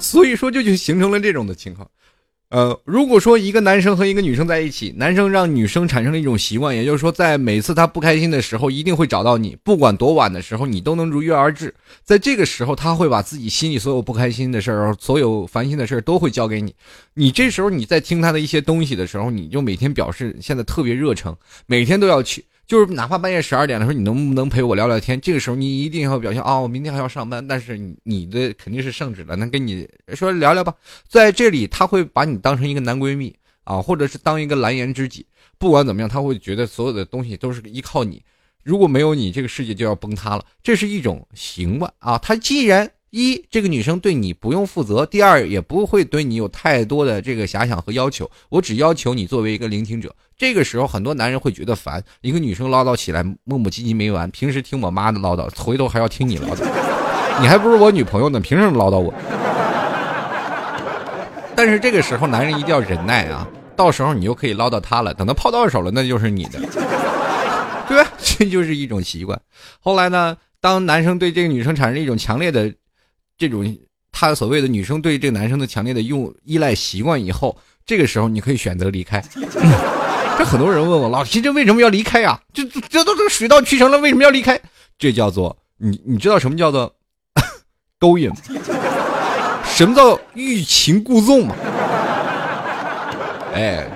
[0.00, 1.86] 所以说，就就形成了这种的情况。
[2.50, 11.74] 呃，如果说一个男生和一个女生在一起，男生让女生产生了一种习惯，也就是说，在每次他不开心的时候，一定会找到你，不管多晚的时候，你都能如约而至。
[12.02, 16.74] 在这个时候，他会把自己心里所有不开心的事儿、所有烦心的事儿都会交给你。
[17.12, 22.42] 你这时候你在听他的一些东西的时候，你就每天表示现在特别热诚，每天都要去。
[22.68, 25.18] 就是哪怕半夜十二点的时候，你能不能陪我聊聊天？
[25.18, 30.74] 这个时候你一定要表现啊，我明天还要上班，但是你的肯定是圣旨了，能跟你说聊聊吧。
[31.08, 35.24] 在这里，他会把你当成一个男闺蜜啊，或者是当一个蓝颜知己。
[35.56, 38.22] 不管怎么样，他会觉得所有的东西都是依靠你，
[38.62, 40.44] 如果没有你，这个世界就要崩塌了。
[40.62, 42.90] 这是一种行吧啊，他既然。
[43.10, 48.30] 一，这个女生对你不用负责；第二，也不会对你有太多的这个遐想和要求。
[48.50, 50.14] 我只要求你作为一个聆听者。
[50.36, 54.30] 这个时候，很多男人会觉得烦，一个女生唠叨起来磨磨唧唧没完。
[54.30, 56.66] 平时听我妈的唠叨，回头还要听你唠叨，
[57.40, 59.14] 你还不如我女朋友呢，凭什么唠叨我？
[61.56, 65.14] 但是这个时候，男人一定要忍耐啊，到时候你就可以唠叨他了。
[65.14, 66.60] 等他泡到手了，那就是你的，
[67.88, 68.10] 对吧？
[68.18, 69.40] 这就是一种习惯。
[69.80, 72.70] 后来呢，当男生对这个女生产生一种强烈的。
[73.38, 73.78] 这种
[74.10, 79.22] 他所谓的女生对这个男生的强烈的用依赖习惯以后，这个时候你可以选择离开。
[80.36, 82.40] 这很多人问我老七，这为什么要离开呀？
[82.52, 84.60] 这这都是水到渠成了，为什么要离开？
[84.98, 86.92] 这叫做你你知道什么叫做
[87.98, 88.30] 勾引？
[89.64, 91.54] 什么叫欲擒故纵吗？
[93.54, 93.88] 哎，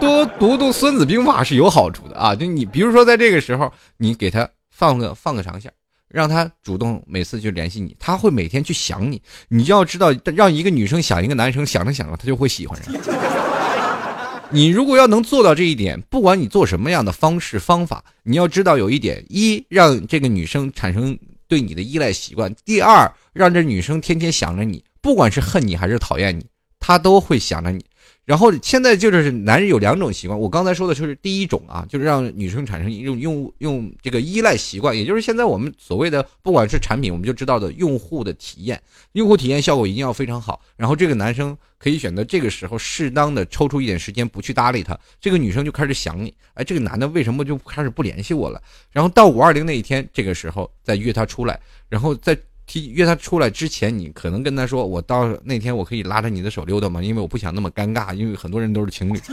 [0.00, 2.34] 多读读《孙子兵法》是有好处的啊！
[2.34, 5.70] 就你比如说在这个时候，你给他放个放个长线。
[6.08, 9.20] 让他主动每次去联系你，他会每天去想你。
[9.48, 12.94] 你就要知道，让一个女生想一个男生，想着想着，他就会喜欢上。
[14.50, 26.46] 你如果要能做到这一点，不管你做什么样的方式方法，你要知道有一点：一让这个女生产生对你的依赖习惯；第二，让这女生天天想着你，不管是恨你还是讨厌你，
[26.78, 27.84] 她都会想着你。
[28.26, 40.60] 然后现在就是男人有两种习惯，我刚才说的就是第一种啊，就是让女生产生一种用用这个依赖习惯，也就是现在我们所谓的不管是产品，我们就知道的用户的体验，用户体验效果一定要非常好。
[40.76, 48.60] 然后这个男生可以选择这个时候适当的抽出一点时间不去搭理她，这个女生就开始想你，哎，这个男的为什么就开始不联系我了？
[48.90, 52.36] 然后到五二零那一天，这个时候再约他出来，然后再。
[52.66, 57.02] 提约他出来之前，你可能跟他说：“我到那天我可以拉着你的手溜达吗？
[57.02, 59.20] 因为我不想那么尴尬，因为很多人都是情侣。”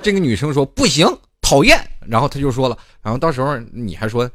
[0.00, 1.06] 这个女生说：“不行，
[1.42, 4.30] 讨厌。”然后他就说了，然后到时候你还说，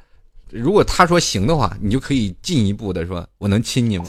[0.49, 4.05] 如果他说行的话，你就可以进一步的说：“我能亲你吗？”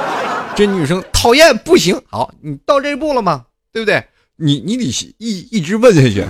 [0.56, 2.00] 这女生讨厌，不行。
[2.08, 3.44] 好，你到这一步了吗？
[3.70, 4.02] 对不对？
[4.36, 4.84] 你你得
[5.18, 6.24] 一一直问下去。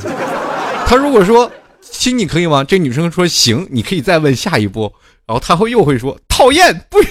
[0.87, 2.65] 他如果说亲你可以吗？
[2.65, 4.93] 这女生说行，你可以再问下一步。
[5.27, 7.03] 然后他会又会说讨厌， 不，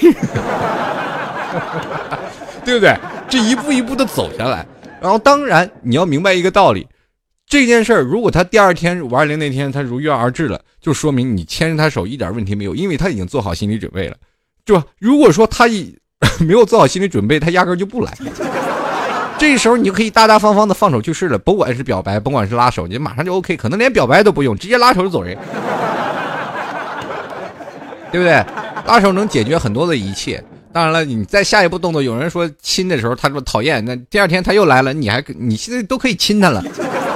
[2.64, 2.96] 对不对？
[3.28, 4.66] 这一步一步的走下来，
[5.00, 6.86] 然后当然你要明白一个道理，
[7.46, 14.16] 这件事儿如果他第二天五二零那天他如约而至了，就说明你牵着他手一点问题没有，因为他已经做好心理准备了，
[14.66, 14.84] 是吧？
[14.98, 15.94] 如果说他一
[16.40, 18.12] 没有做好心理准备，他压根就不来。
[19.38, 25.36] 这时候你就可以大大方方的放手去试了，甭管是表白，甭管是拉手，你马上就 OK，可能连表白都不用，直接拉手就走人。
[28.12, 28.32] 对不对？
[28.86, 30.42] 拉手能解决很多的一切。
[30.72, 36.62] 当然了，你在下一步动作，有人说亲的时候，他说讨厌，那第二天他又来了，你还你现在都可以亲他了，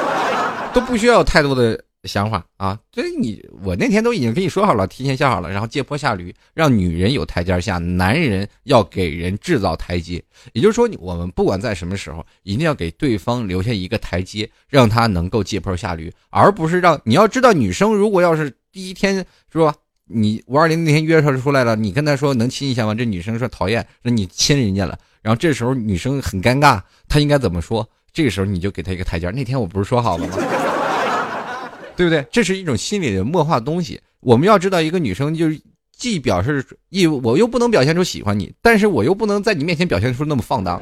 [0.72, 2.78] 都不需要有太多的想法啊。
[2.94, 10.22] 所以你我那天都已经跟你说好了，提前下好了，然后借坡下驴，让女人有台阶下，男人要给人制造台阶。
[10.54, 19.16] 也就是说，我们不管在什么时候，一定要给对方留下一个台阶，让他能够借坡下驴，而不是让你要知道，女生如果要是第一天
[19.52, 19.74] 是吧？
[20.12, 22.94] 你五二零那天约他出来了，你跟他说能亲一下吗？
[22.94, 24.98] 这女生说讨厌，说你亲人家了。
[25.22, 27.88] 然后这时候女生很尴尬，她应该怎么说？
[28.12, 29.30] 这个时候你就给她一个台阶。
[29.30, 30.36] 那天我不是说好了吗？
[31.96, 32.26] 对不对？
[32.32, 34.00] 这是一种心理的默化东西。
[34.20, 35.60] 我们要知道，一个女生就是
[35.96, 40.80] 既表示一，我又不能表现出喜欢你，但是我又不能在你面前表现出那么放荡。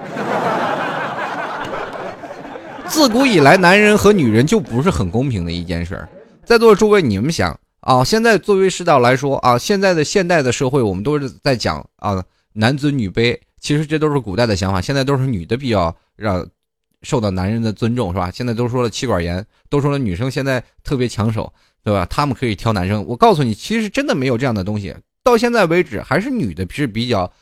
[2.87, 6.09] 自古以来，男人和女人就不是很公平的一件事儿。
[6.45, 7.59] 在座的诸位，你们想？
[7.81, 16.47] 啊，现在作为世道来说啊，现在的现代的社会，我们都是在讲啊男尊女卑，其实这都是古代的想法，现在都是女的比较让
[17.03, 18.31] 受到男人的尊重，是吧？
[18.31, 21.53] 现在都说了妻管严，都说了女生现在特别抢手，
[21.85, 22.05] 对吧？
[22.07, 27.33] 他们可以挑男生，我告诉你，其实真的没有这样的东西，到现在为止，还是女的是比较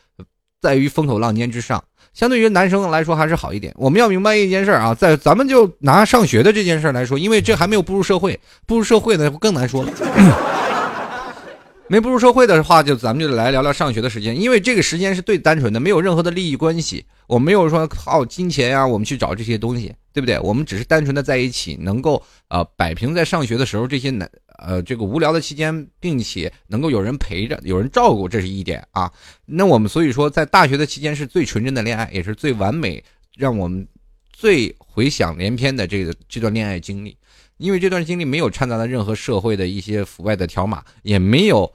[0.60, 1.82] 在于风口浪尖之上。
[2.16, 3.74] 相对于男生来说还是好一点。
[3.76, 9.92] 我们要明白一件事啊，在咱们就拿上学的这件事来说，因为这还没有步入社会，步入社会呢更难说了。
[11.88, 17.04] 没步入社会的话，就咱们就来聊聊上学的时间，因为这个时间是最单纯的，没有任何的利益关系。
[17.26, 20.40] 我没有说靠金钱呀，我们去找这些东西，对不对？
[20.40, 24.26] 我们只是单纯的在一起，能够呃摆平在上学的时候这些难
[24.56, 29.12] 呃这个无聊的期间，并且能够有人陪着，有人照顾，这是一点啊。
[29.44, 33.04] 那我们所以说，在大学的期间是最纯真的恋爱，也是最完美，
[33.36, 33.86] 让我们
[34.32, 37.14] 最回想连篇的这个这段恋爱经历。
[37.58, 41.70] 因为这段经历没有掺杂了任何社会的一些腐败的条码，也没有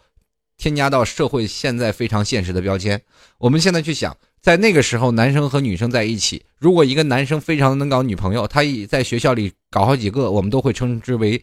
[0.58, 3.00] 添加到社会现在非常现实的标签。
[3.38, 11.40] 我们现在去想，在那个时候，男生和女生在一起，如果一个男生非常能搞女朋友，他在学校里搞好几个，我们都会称之为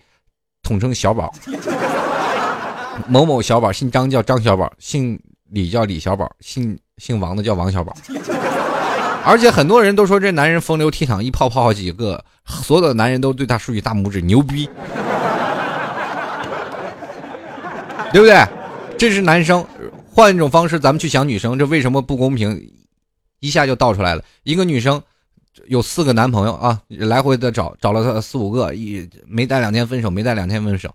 [0.65, 1.33] 统称小宝。
[3.07, 5.17] 某某小宝，姓张叫张小宝，姓
[5.51, 7.97] 李叫李小宝，姓姓王的叫王小宝。
[9.25, 14.69] 而且很多人都说这男人风流倜傥，一泡泡好几个，所有的男人都对他竖起大拇指，牛逼，
[18.13, 18.45] 对不对？
[18.99, 19.65] 这是男生，
[20.11, 22.61] 换一种方式，咱们去想女生，这为什么不公平？
[23.40, 24.24] 一下就倒出来了。
[24.42, 25.03] 一个女生
[25.66, 30.94] 有四个男朋友啊，来回的找，找了她四五个，一没待两天分手，没待两天分手，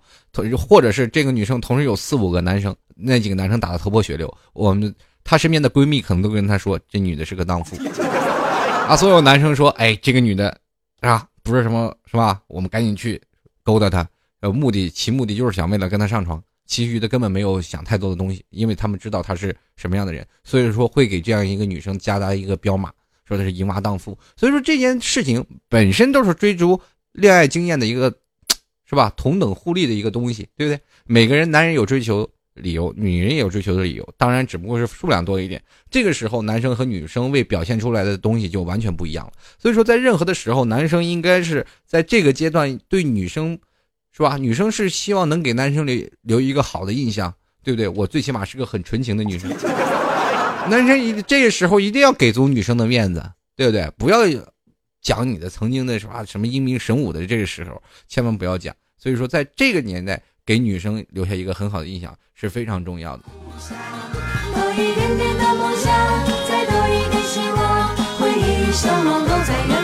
[0.58, 4.94] 或者是这个女生同时有四五个男生，那几个男生打的头破血流，我们。
[5.26, 7.78] 她身边的闺蜜可能都跟她说，这女的是个荡妇，
[8.90, 10.54] 啊，所有男生说，哎，这个女的，
[11.00, 12.42] 啊，不是什么，是吧？
[12.48, 13.22] 我们赶紧去
[13.64, 14.06] 勾搭她，
[14.42, 22.92] 呃，目的其目的就是想为了跟她上床，其余的根本没有想太多的东西，因为他们知道她是什么样的人，所以说会给这样一个女生加大一个标码，
[23.28, 24.18] 说的是淫娃荡妇。
[24.36, 26.80] 所以说这件事情本身都是追逐
[27.12, 28.14] 恋爱经验的一个，
[28.86, 29.12] 是吧？
[29.16, 30.80] 同等互利的一个东西，对不对？
[31.06, 32.30] 每个人男人有追求。
[32.56, 35.60] 理由，女人也有追求的理由，当然只不过是数量多一点。
[35.90, 39.34] 这个时候，男生和女生为表现出来的东西就完全不一样了。
[39.58, 43.58] 所以说，在任何的时候，男生应该是在这个阶段对女生，
[44.16, 44.38] 是吧？
[44.38, 47.88] 女生是希望能给男生留留一个好的印象，对不对？
[47.88, 49.50] 我最起码是个很纯情的女生。
[50.70, 53.24] 男生一这个时候一定要给足女生的面子，
[53.56, 53.92] 对不对？
[53.98, 54.20] 不要
[55.02, 58.74] 讲你的曾经的什么什么英明神武的，这个时候千万不要讲。
[58.98, 60.22] 所以说，在这个年代。
[60.46, 63.24] 给女生留下一个很好的印象是非常重要的。
[69.64, 69.83] 好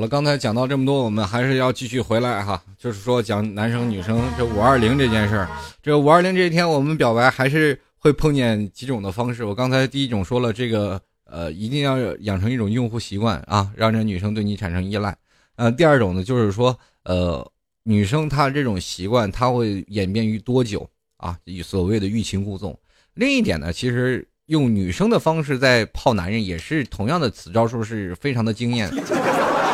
[0.00, 5.48] 了，刚才讲到这么多，我们还是要继续回来哈，就是说讲男生女生这五二零这件事儿。
[5.80, 9.44] 这五二零这一天，我们表白还是会碰见几种的方式。
[9.44, 11.00] 我刚才第一种说了这个。
[11.32, 15.16] 呃，一定要养成一种用户习惯啊，让这女生对你产生依赖。
[15.54, 17.48] 呃，第二种呢，就是说，呃，
[17.84, 20.84] 女生她这种习惯，她会演变于多久
[21.18, 21.38] 啊？
[21.62, 22.76] 所谓的欲擒故纵。
[23.14, 28.90] 另一点呢，其实用女生的方式在泡男人，也是同样的此招数，是非常的惊艳，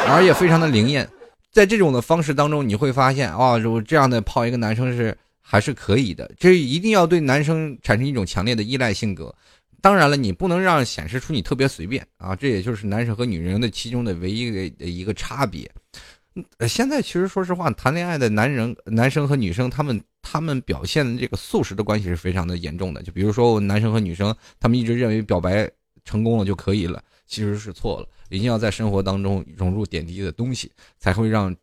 [0.08, 1.08] 而且非常的灵验。
[1.50, 6.30] 在这种的方式当中，你会发现啊，如果这样的泡一个男生是还是可以的。
[6.38, 9.34] 这一定要对男生产生一种强烈的依赖性格。
[9.80, 15.70] 当然了，你不能让显示出你特别随便啊，这也就是男生和女人的其中的唯一的一个差别。
[16.68, 23.02] 现在其实说实话，谈恋爱的男人、男生和女生，他们他们表现的这个素食的关系是非常的严重的。
[23.02, 25.70] 就比如说，男生和女生，他们一直认为表白
[26.04, 28.08] 成功了就可以了，其实是错了。
[28.28, 31.54] 一定要在生活当中融入点滴的东西，才会让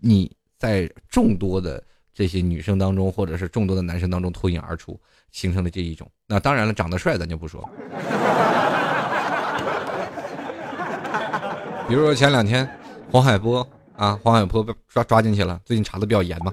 [0.00, 4.98] 你在众多的这些女生当中，或者是众多的男生当中脱颖而出。
[5.30, 7.66] 形成的这一种，那当然了，长得帅咱就不说。
[11.88, 12.68] 比如说前两天
[13.10, 16.52] 黄海波啊，黄海波被抓抓进去了，最近查的比较严嘛，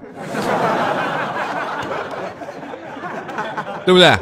[3.86, 4.18] 对不对？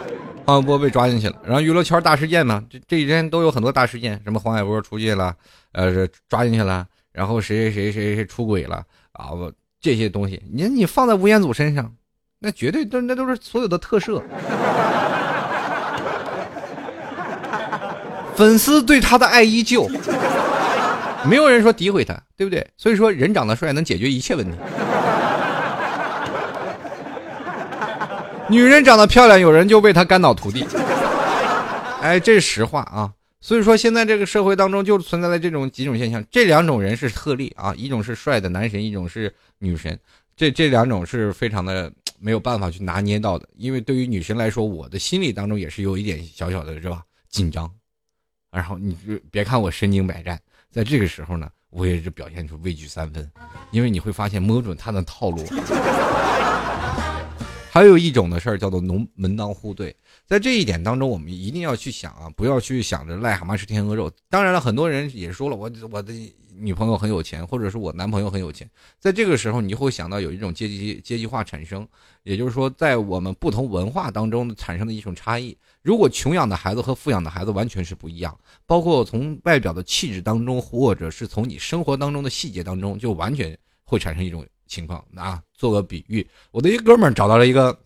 [0.48, 5.36] 黄海波被抓进去了，然后娱乐圈大事件嘛，这这几天都有很多大事件，什么黄海波出去了，
[5.74, 8.82] 呃，抓进去了，然后谁谁谁谁谁出轨了
[9.12, 9.32] 啊，
[9.82, 11.94] 这些东西，你你放在吴彦祖身上。
[12.40, 14.24] 那绝对都那都是所有的特摄，
[18.36, 19.90] 粉丝对他的爱依旧，
[21.26, 22.66] 没有人说诋毁他，对不对？
[22.78, 24.52] 所以说人长得帅能解决一切问题，
[28.50, 30.66] 女人长得漂亮，有人就为她肝脑涂地，
[32.02, 33.12] 哎，这是实话啊。
[33.42, 39.98] 所以说现在这个社会当中就存在了这种几种现象，这两种人是特例啊，一种是帅的男神，一种是女神，
[40.36, 41.92] 这这两种是非常的。
[42.20, 47.04] 没有办法去拿捏到的，因为对于女神来说，我的心里当中也是有一点小小的，是吧？
[47.30, 47.70] 紧张。
[48.52, 50.40] 然后你就别看我身经百战，
[50.72, 53.30] 在这个时候呢，我也是表现出畏惧三分，
[53.70, 55.46] 因为你会发现摸准他的套路。
[57.78, 64.12] 还有一种的事儿叫做农门当户对，在这一点当中，我们一定要去想啊，不要去想着癞蛤蟆吃天鹅肉。
[64.32, 66.14] 当然了，很多人也说了，我我的。
[66.60, 68.68] 女朋友很有钱，或者是我男朋友很有钱，
[69.00, 71.88] 在这个时候，你会想到有一种阶级阶级化产生，
[72.24, 75.56] 也就是说，在我们不同文化当中产生的一种差异。
[75.84, 78.36] 如果穷养的孩子和富养的孩子完全是不一样，
[78.66, 85.04] 包括从外表的气质当中，或者是从你生活当中的细节当中，就完全会产生一种情况。
[85.16, 87.78] 啊，做个比喻，我的一哥们找到了一个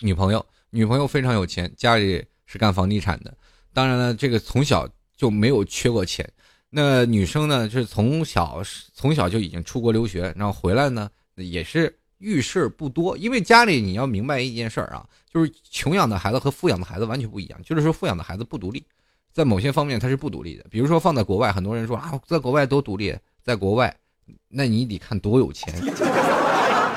[0.00, 3.36] 女朋友，女朋友非常有钱，家里是干房地产的，
[3.72, 6.28] 当然了，这个从小就没有缺过钱。
[6.68, 8.60] 那女生呢，是从小
[8.92, 13.16] 从小就已经出国留学，然后回来呢，也是遇事不多。
[13.16, 17.62] 因为家里你要明白一件事儿啊，就是穷养的孩子和富养的孩子完全不一样。
[17.62, 18.84] 就是说，富养的孩子不独立，
[19.32, 20.66] 在某些方面他是不独立的。
[20.68, 23.96] 比如说放在国外，很多人说啊，在国外多独立，在国外，
[24.48, 25.74] 那你得看多有钱。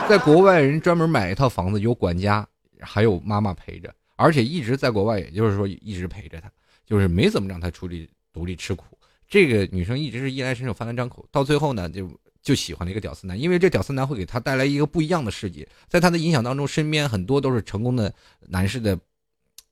[0.08, 2.48] 在国外，人专门买一套房子，有管家，
[2.80, 6.52] 还有妈妈陪着，而且一直在国外，也就是说一直陪着他，
[6.86, 8.86] 就是没怎么让他出力独立吃苦。
[9.28, 12.10] 这个女生一直是衣来伸手、饭来张口，到最后呢，就
[12.42, 18.12] 就喜欢了一个屌丝男，因为这屌丝男会给她带来一个不一样的世界，在她的影响当中，身边很多都是成功的
[18.48, 18.98] 男士的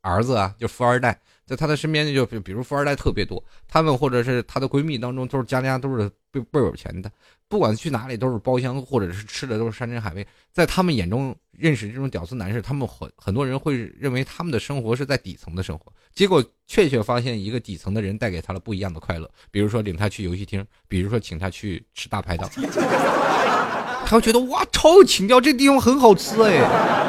[0.02, 1.20] 儿子啊，就富二代。
[1.48, 7.10] 在她的身边，就比比如富二代特别多，她们或者是她的闺蜜当中，都是家家都是倍倍有钱的，
[7.50, 10.28] 不管去哪里都是包厢，或者是吃的都是山珍海味。
[10.52, 22.50] 在他们眼中，认识这种屌丝男士，他们很很多人会认为他们的生活是在底层的生活，结果确确发现一个底层的人带给他了不一样的快乐，比如说领他去游戏厅，比如说请他去吃大排档，
[24.06, 27.06] 他会觉得哇，超有情调，这地方很好吃哎。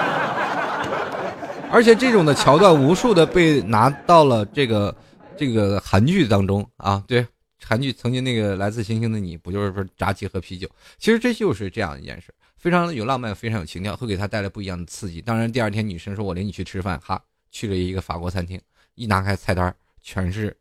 [1.71, 4.95] 而且这种的桥段无数的被拿到了这个
[5.37, 7.27] 这个韩剧当中啊，对，
[7.65, 10.69] 韩剧曾经那个来自星星的你，不就是说炸鸡和啤酒？
[10.99, 15.21] 其实这就是这样一件事，非常有浪漫，非常有情调，会给他带来不一样的刺激。
[15.21, 18.61] 当然，第二天女生说我领你去吃饭，哈，去了一个法国餐厅，
[18.95, 20.57] 一拿开菜单全是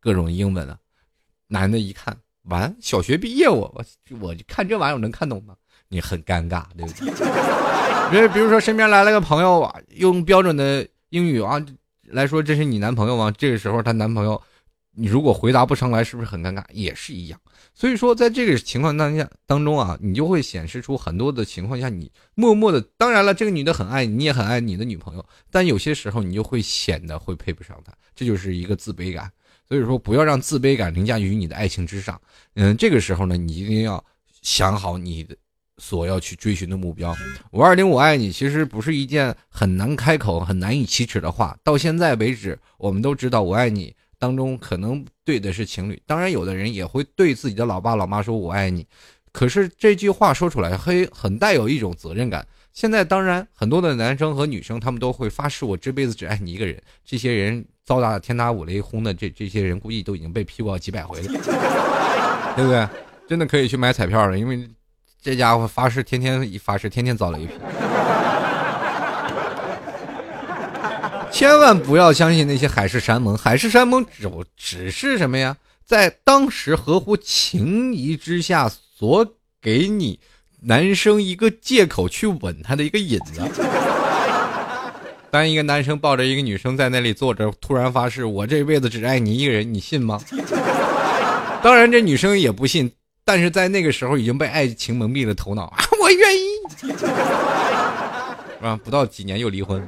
[0.00, 0.78] 各种英文啊。
[1.48, 5.54] 男的一看，完，小学毕业我我我看这玩意儿我能看懂吗？
[5.88, 7.12] 你很尴尬，对不对？
[8.16, 11.62] 因为比如说身边来了个朋友啊，用标准的英语啊
[12.04, 13.30] 来说这是你男朋友吗？
[13.36, 14.42] 这个时候她男朋友，
[14.94, 16.64] 你如果回答不上来，是不是很尴尬？
[16.70, 17.40] 也是一样。
[17.74, 29.30] 所以说在这个情况当下当中啊，你就会显示出很多的情况下，你默默的，当然了，这个女的很爱你，你也很爱你的女朋友，但有些时候你就会显得会配不上她，这就是一个自卑感。
[29.66, 32.20] 所以说不要让自卑感凌驾于你的爱情之上。
[32.54, 34.04] 嗯，这个时候呢，你一定要
[34.42, 35.36] 想好你的。
[35.78, 37.16] 所要去追寻的目标，
[37.50, 41.56] 五二零我爱你，其实不是一件很难开口、很难以启齿的话。
[41.64, 48.86] 到现在为止，我们都知道我爱你当中可能对的是情侣，当然有的人也会对自己的老爸老妈说我爱你。
[49.32, 52.46] 可是这句话说出来，嘿很带有一种责任感。
[52.72, 56.80] 现在当然很多的男生和女生，他们都会发誓我这辈子只爱你一个人。
[57.04, 61.26] 这些人遭打天打五雷轰的，这这些人估计都已经被劈过几百回了，
[62.54, 62.88] 对不对？
[63.26, 64.68] 真的可以去买彩票了，因为。
[65.24, 67.52] 这家伙发誓，天天发誓，天天遭雷劈。
[71.32, 75.56] 千万不要相信那些海誓山盟，海誓山盟只只是什么呀？
[75.84, 79.26] 在当时合乎情谊之下，所
[79.60, 80.20] 给你
[80.60, 83.42] 男生一个借口去吻他的一个引子。
[85.30, 90.20] 当一个男生抱着一个女生在那里坐着，突然发誓我这辈子只爱你一个人，你信吗？
[91.62, 92.92] 当然，这女生也不信。
[93.24, 95.78] 但是在那个时候已经被爱情蒙蔽了头脑啊！
[96.02, 96.50] 我愿意，
[98.60, 99.80] 啊，不到几年又离婚。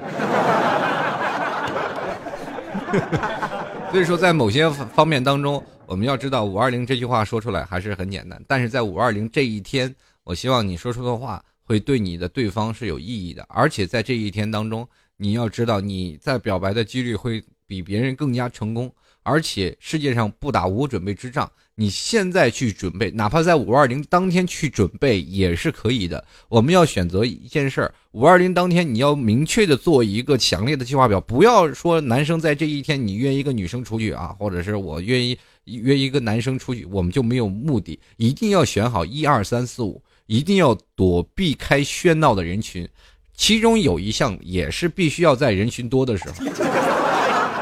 [3.90, 8.42] 所以说，在某些方面当中，我们要知道“五二零”这句话说出来还是很简单。
[8.48, 18.92] 但是在五二零这一天，我希望你说出的话会对你的对方是有意义的，而且在这一天当中，你要知道你在表白的几率会比别人更加成功。
[19.22, 26.24] 而且世界上不打无准备之仗，你现在去准备，哪怕在五二零当天去准备也是可以的。
[26.48, 42.88] 我们要选择一件事儿，五二零当天你要明确的做一个强烈的计划表，不要说男生在这一天你约一个女生出去啊，或者是我约一约一个男生出去，我们就没有目的，一定要选好一二三四五，一定要躲避开喧闹的人群，
[43.36, 46.93] 其中有一项也是必须要在人群多的时候。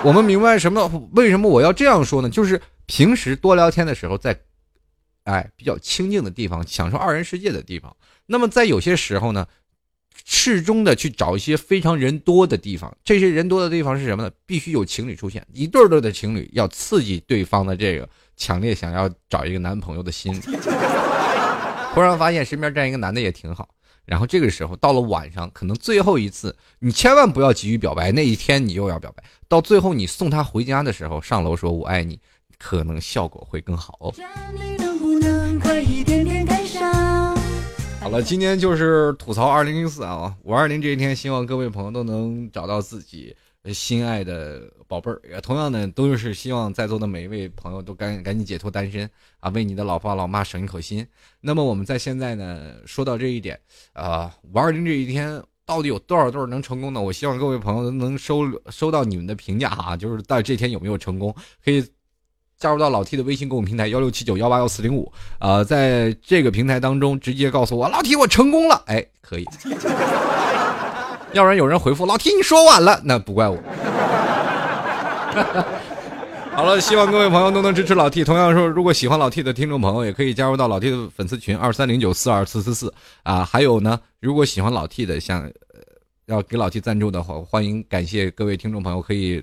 [0.05, 1.09] 我们明白什么？
[1.13, 2.29] 为什么我要这样说呢？
[2.29, 4.37] 就是平时多聊天的时候，在，
[5.25, 7.97] 哎，比较清静的地方，享受二人世界的地方。
[8.27, 9.47] 那么在有些时候呢，
[10.25, 12.95] 适中的去找一些非常人多的地方。
[13.05, 14.31] 这些人多的地方是什么呢？
[14.45, 20.33] 必须有情侣出现，一对对的情侣，要刺激对方的这个强烈想要找一个男朋友的心。
[21.95, 23.69] 突然发现身边站一个男的也挺好。
[24.05, 28.11] 然后这个时候到了晚上，可能最后一次，你千万不要急于表白。
[28.13, 32.19] 那一天你又要表白，到最后你送他回家的时候，上楼说我爱你，
[32.59, 33.97] 可能效果会更好。
[34.01, 34.15] 哦。
[38.01, 43.35] 好了，今天就是吐槽二零零四啊，五二零这一天，希望各位朋友都能找到自己。
[43.73, 44.61] 心爱的
[44.93, 49.09] 宝贝儿，也同样呢，都是希望在座的每一位朋友都赶赶紧解脱单身
[49.41, 51.07] 啊，为你的老爸老妈省一口心。
[51.41, 53.59] 那么我们在现在呢，说到这一点，
[53.95, 57.01] 啊，五二零这一天到底有多少对能成功呢？
[57.01, 61.35] 我希望各位朋友能收收到你们的评价哈，就是到这天有没有成功，
[61.65, 61.83] 可以
[62.59, 69.47] 加入到老 T 的微信公众平台幺六七九幺八幺四零五啊，在这个平台当中直接告诉我老 T 我成功了，哎，可以。
[71.33, 73.57] 要不然有人回复老 T，你说晚了，那不怪我。
[76.55, 78.23] 好了，希望各位朋友都能支持老 T。
[78.23, 83.43] 同样说，如果喜欢老 T 的听众朋友，也可以加入到老 T 的粉丝群二三零九四二四四四啊。
[83.43, 85.51] 还有呢，如果喜欢老 T 的，想
[86.27, 89.43] 要给老 T 赞助的话，欢迎感谢各位听众朋友可以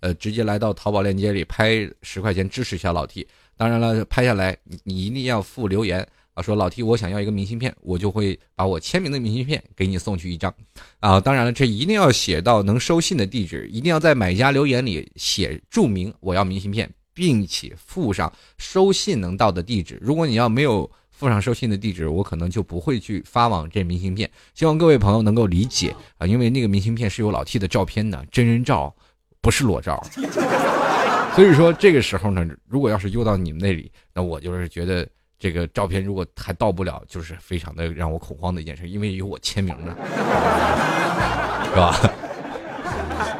[0.00, 3.26] 呃直接来到淘宝链接里拍十块钱支持一下老 T。
[3.56, 6.06] 当然了，拍下来你你一定要附留言。
[6.42, 10.54] 说老 T，我想要一个明信片，我就会把我签名的明信片给你送去一张。
[11.00, 19.98] 啊，当然了，这一定要写到能收信的地址，一定要在买家留言里写注明我要明信片，并且附上收信能到的地址。
[20.00, 24.30] 如果你要没有附上收信的地址，我可能就不会去发往这明信片。
[24.54, 28.94] 希望各位朋友能够理解啊，因为那个明信片是有老 T 的照片的，真人照，
[29.40, 30.02] 不是裸照。
[31.36, 35.08] 所以说这个时候呢，如果要是邮到你们那里，那我就是觉得。
[35.40, 39.96] 这个照片如果还到不了，就是非常的让我恐慌的一件事，因为有我签名呢，
[41.64, 41.98] 是吧？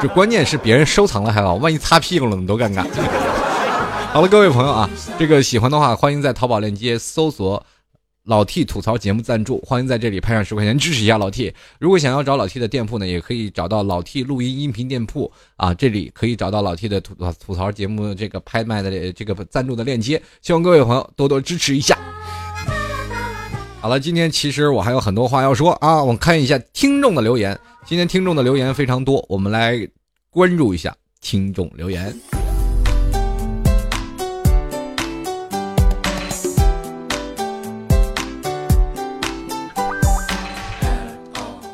[0.00, 2.82] 这关键是别人收藏了还好，万一擦屁股了，你多尴尬。
[4.12, 4.88] 好了，各位朋友啊，
[5.18, 7.62] 这个喜欢的话，欢迎在淘宝链接搜索。
[8.24, 11.52] 老 T 吐槽节目赞助，欢迎在这里拍上十块钱支持一下老 T。
[11.78, 20.20] 如果想要找老 T 的店铺呢，也可以找到老 T 录音音频店铺啊，这里可以找到老 T 的吐吐槽节目这个拍卖的这个赞助的链接。
[20.42, 21.98] 希望各位朋友多多支持一下。
[23.80, 27.58] 好了，今天其实我还有很多话要说啊，我看一下听众的留言。
[27.86, 29.88] 今天听众的留言非常多，我们来
[30.28, 32.14] 关注一下听众留言。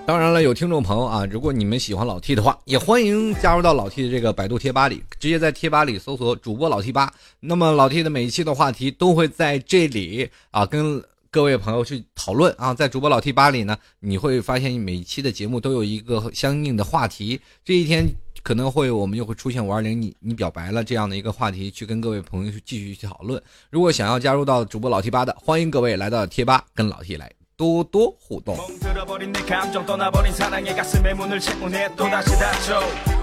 [0.07, 7.13] 当然了，有听众朋友啊，如果你们喜欢老 T 的话，也欢迎加入到老 T 的这个百度贴吧里，直接在贴吧里搜索主播老 T 吧。
[7.41, 12.73] 那么老 T 的每一期的话题都会在这里啊，跟各位朋友去讨论啊。
[12.73, 17.41] 在主播老 T 吧里呢，你会发现每一期的节目都有一个相应的话题。
[17.65, 18.09] 这一天
[18.45, 23.43] 可能会我们又会出现五二零你你表白了这样的一个话题，去跟各位朋友去继续去讨论。
[23.71, 27.33] 如果想要加入到主播老 T 吧的，欢迎各位来到贴吧跟老 T 来。
[27.57, 28.55] 多多互动。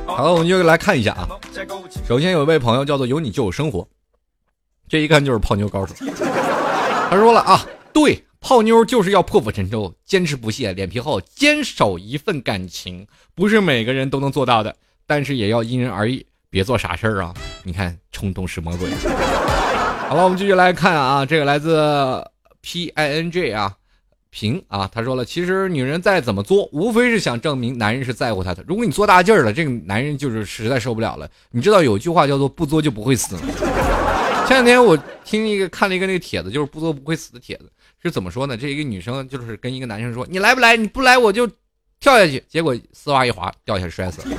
[0.05, 1.29] 好了，我们就来看一下啊。
[2.07, 3.87] 首先有一位朋友叫做“有你就有生活”，
[4.89, 5.93] 这一看就是泡妞高手。
[7.09, 7.63] 他说了啊，
[7.93, 14.75] 对，泡妞就是要破釜沉舟，坚持不懈，脸皮厚，坚守一份感情，不是每个人都能做到的，
[15.05, 17.31] 但是也要因人而异，别做傻事儿啊。
[17.63, 18.89] 你看，冲动是魔鬼。
[20.09, 22.25] 好了，我们继续来看啊，这个来自
[22.61, 23.75] P I N G 啊。
[24.33, 28.65] 平啊，他说了，其实女人再怎么作，无非是想证明男人是在乎她的。
[28.67, 31.29] 如果你作大劲儿了，这个男人就是实在受不了了。
[31.51, 33.37] 你知道有句话叫做“不作就不会死”？
[34.47, 37.71] 前两天我听一个看了一个那个帖子，就是“不作不会死”的帖子，
[38.01, 38.57] 是怎么说呢？
[38.57, 40.75] 这一个女生就是跟一个男生说：“你来不来？
[40.75, 41.47] 你不来我就
[41.99, 44.35] 跳下去。”结果丝袜一滑，掉下去摔死了。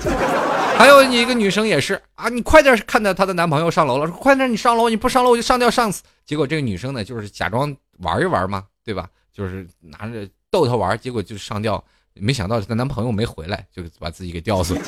[0.77, 6.03] 还有一个女生也是啊，你快点看到她的男朋友上楼了，说快点你上楼，你不上楼我就上吊上死。
[6.27, 9.09] 结果这个女生呢，就是假装玩一玩嘛，对吧？
[9.35, 11.83] 就是拿着逗他玩，结果就上吊，
[12.15, 14.81] 没想到她男朋友没回来，就把自己给吊死了。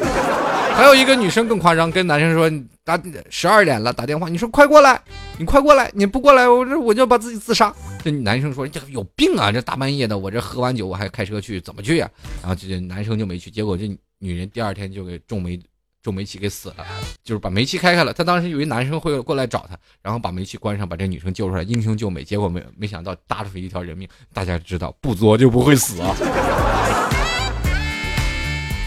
[0.74, 2.50] 还有一个女生更夸张，跟男生说
[2.84, 5.02] 打十二点了打电话，你说快过来，
[5.38, 7.74] 你快过来，你不过来我这我就把自己自杀。
[8.04, 12.08] 这男生说这有病啊，这大半夜的我这喝完酒我还开车去，怎么去呀？
[12.40, 13.88] 然后这男生就没去，结果这
[14.18, 15.60] 女人第二天就给中煤。
[16.06, 16.86] 中煤气给死了，
[17.24, 18.12] 就是把煤气开开了。
[18.12, 22.22] 他当时以为男生会过来找他，然后把煤气关上，把这女生救出来，英雄救美。
[22.22, 24.08] 结果没没想到搭出一条人命。
[24.32, 26.14] 大家知道不作就不会死啊！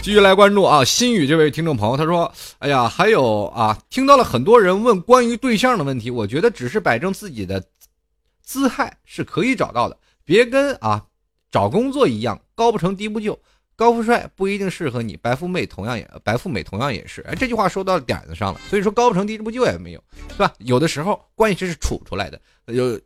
[0.02, 7.62] 继续来关注啊，心宇这位听众朋友，他说：“哎呀，还有啊，听到了很多人问关于对象的问题，我觉得只是摆正自己的
[8.42, 11.04] 姿态是可以找到的，别跟啊
[11.50, 13.38] 找工作一样高不成低不就。”
[13.80, 17.22] 高富帅不一定适合你，白富美同样也白富美同样也是。
[17.22, 18.60] 哎，这句话说到点子上了。
[18.68, 20.52] 所以说高不成低不就也没有，是吧？
[20.58, 22.38] 有的时候关系是处出来的。
[22.66, 23.00] 有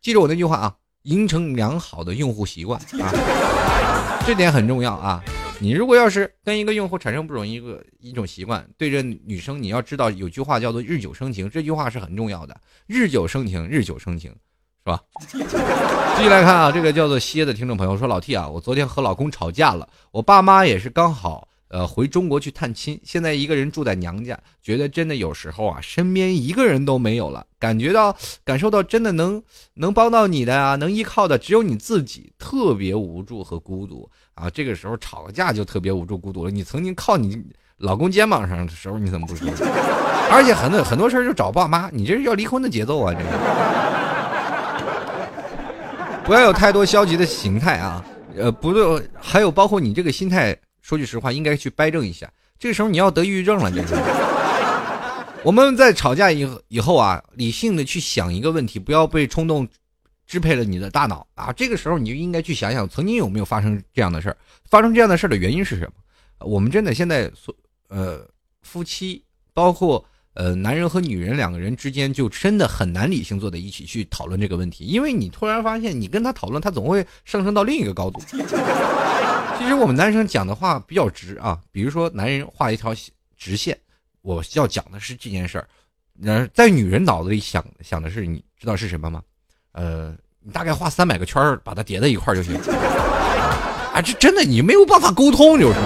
[0.00, 3.14] 记住我那句话啊，形成良好的用户习惯啊，
[4.26, 5.22] 这点很重要啊。
[5.60, 12.60] 你如果要是跟一个用户产生不容易一个一种习惯，对着女生，你要知道有句话叫做日久生情，这句话是很重要的。
[12.88, 14.34] 日久生情，日久生情。
[14.84, 15.00] 是吧？
[16.16, 28.14] 继续来看啊，这个叫做蝎的听众朋友说：“老 T 啊，我昨天和老公吵架了，我爸妈也是刚好呃回中国去探亲，现在一个人住在娘家，觉得真的有时候啊，身边一个人都没有了，感觉到
[28.44, 29.42] 感受到真的能
[29.74, 34.50] 能帮到你的啊，能依靠的只有你自己，特别无助和孤独啊。
[34.50, 36.50] 这个时候吵个架就特别无助孤独了。
[36.50, 37.40] 你曾经靠你
[37.78, 39.48] 老公肩膀上的时候，你怎么不说？
[40.30, 43.91] 而且很多很多事儿就找爸妈，你这是要离婚的节奏啊，这个。”
[46.24, 48.04] 不要有太多消极的形态啊，
[48.36, 52.30] 呃，不对，还有包括你这个心态，说句实话，应该去掰正一下。
[52.58, 54.06] 这个时候你要得抑郁症了，你知道吗。
[55.42, 59.66] 我们在吵架以以后啊，理性的去想一个问题，不要被冲动
[60.26, 61.52] 支配了你的大脑啊。
[61.52, 64.36] 这个时候你就应该去想想，曾经有没有发生这样的事儿？
[64.70, 65.92] 发生这样的事儿的原因是什么？
[66.46, 67.54] 我们真的现在所
[67.88, 68.24] 呃
[68.62, 70.04] 夫妻包括。
[70.34, 78.20] 呃，男人和女人两个人之间就真的很难理性坐在一起去讨论这个问题，因为你突然发现，你跟他讨论，他总会上升到另一个高度。
[79.58, 82.94] 其实我们男生讲的话比较直啊，比如说男人画一条
[83.36, 83.78] 直线，
[84.22, 85.68] 我要讲的是这件事儿，
[86.14, 89.22] 那在女人脑子里想想的是，你知道是什么吗？
[89.72, 92.56] 呃，你大概画三百个圈儿，把它叠在一块儿就行。
[93.92, 95.78] 啊，这真的你没有办法沟通，就是。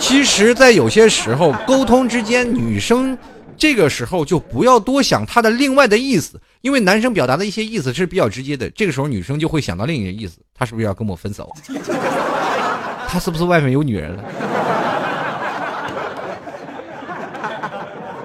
[0.00, 3.16] 其实，在有些时候沟通之间，女生
[3.56, 8.70] 这个时候就不要多想她的另外的意思，因为男生表达的一些意思是比较直接的。
[8.70, 11.52] 这个时候，女生就会想到另一个意思，他是不是要跟我分手？
[13.08, 14.24] 他是不是外面有女人了？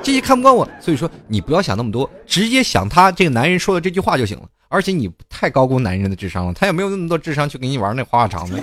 [0.01, 4.43] 这些看不惯我，所以说你不要想那么多，直接想他这个男人说的这句话就行了。
[4.67, 8.59] 而且你太高估男人的智商了，他也没有那么多智商去跟你玩那花花肠子，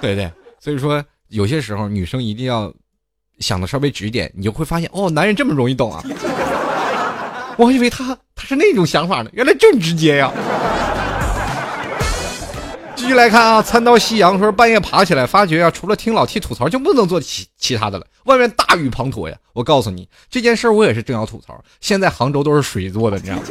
[0.00, 0.30] 对对？
[0.58, 1.04] 所以说
[1.34, 2.72] 有些时候女生一定要
[3.40, 6.00] 想的稍微直一点，你就会发现哦，男人这么容易懂啊！
[7.58, 10.30] 我还以为他他是那种想法呢，原来这么直接呀！
[12.94, 18.06] 继续来看啊，参刀夕阳说半夜爬起来，发觉啊，除了听老 T 吐槽，就不能做其其他的了。
[18.26, 21.60] 外面大雨滂沱呀，我告诉你这件事，我也是正要吐槽。
[21.80, 23.42] 现在杭州都是水做的，你知道吗？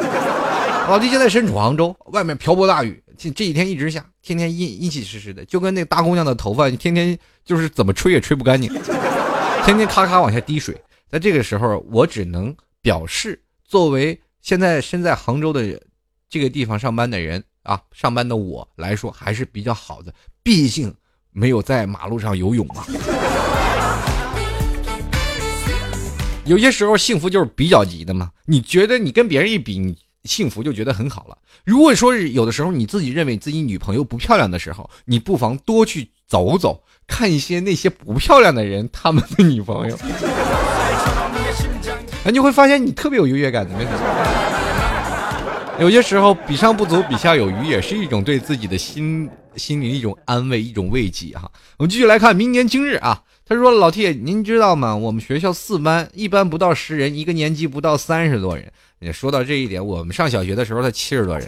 [0.88, 8.72] 老弟现在身处杭州，外面瓢泼大雨，这这几天一直下，天天阴阴气湿湿的，就跟那大姑娘的头发，天天就是怎么吹也吹不干净，
[9.66, 10.76] 天天咔咔往下滴水。
[11.10, 15.82] 在这个时候，我只能表示，作为现在身在杭州的
[16.30, 17.44] 这个地方上班的人。
[17.64, 20.94] 啊，上班的我来说还是比较好的，毕竟
[21.32, 22.86] 没有在马路上游泳嘛。
[26.44, 31.38] 有些时候幸福就是比较级的嘛，你觉得你跟别人一比，你幸福就觉得很好了。
[31.66, 39.98] 如果说有的时候你自己认为自己女朋友不漂亮的时候，你不妨多去走走，看一些那些不漂亮的人他们的女朋友，
[42.24, 43.76] 那你会发现你特别有优越感的。
[45.80, 51.52] 有些时候，比上不足，比下有余，也是一种对自己的心心灵一种安慰，一种慰藉哈。
[51.78, 54.96] 我们继续来看，明年今日啊，他说：“老铁您知道吗？
[54.96, 58.72] 我们学校四班，一班不到十人，一个年级不到三十多人。
[59.04, 61.48] 也说到这一点，我们上小学的时候才七十多人，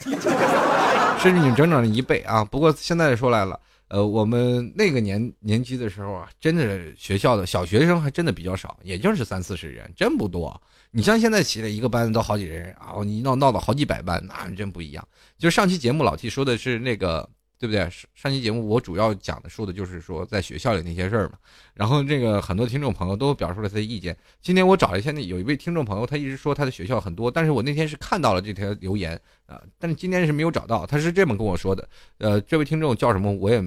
[1.19, 2.43] 甚至你整整的一倍啊。
[2.43, 15.05] 不过现在说来了，呃，我们那个年年级的时候啊，真的学校的小学生还真的比较少，也就是三四十人，真不多。”你像现在起来一个班都好几人啊，你闹闹到好几百班，那真不一样。
[15.37, 17.27] 就上期节目老 T 说的是那个，
[17.57, 17.89] 对不对？
[18.13, 21.33] 上期节目我主要讲的说的就是说在学校里那些事儿嘛。
[21.73, 24.15] 然后这个很多听众朋友都表述了他的意见。
[24.41, 30.85] 今天我找了一下，那有一位听众朋友，他一直说他的学校很多，但是我那天是看到了这条留言啊，但是今天是没有找到。
[30.85, 31.87] 他是这么跟我说的，
[32.17, 33.63] 呃，这位听众叫什么我也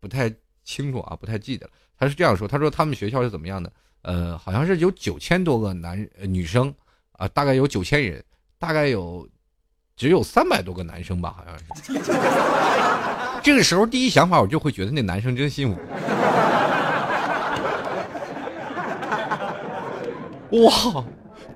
[0.00, 0.32] 不太
[0.64, 1.72] 清楚啊，不太记得了。
[1.98, 3.72] 他是这样说，他说他们学校是怎么样的？
[4.02, 6.74] 呃，好像是有九千多个男女生，
[7.12, 8.24] 啊，大概有九千人，
[8.58, 9.28] 大概有
[9.94, 11.92] 只有三百多个男生吧，好像是。
[13.42, 15.80] 这个时候第一想法我就会觉得那男生真幸福。
[20.64, 21.04] 哇，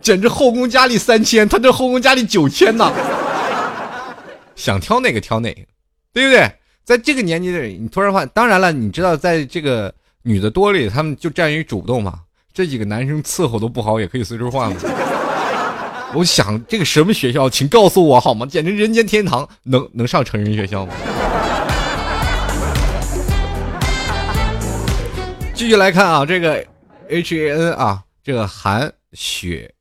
[0.00, 2.92] 简直后宫佳丽三千，他这后宫佳丽九千呐。
[4.54, 5.60] 想挑哪个挑哪个，
[6.12, 6.50] 对不对？
[6.82, 12.20] 在这个年纪的人你突然换，当然了，你知道在这个女的多里，他们就占于主动嘛。
[12.54, 14.76] 这几个男生伺候都不好，也可以随时换嘛。
[16.14, 18.46] 我想这个什么学校，请告诉我好吗？
[18.46, 20.94] 简直人间天堂，能能上成人学校吗？
[25.56, 26.62] 继续来看啊，这个
[27.08, 29.74] H A N 啊，这个韩雪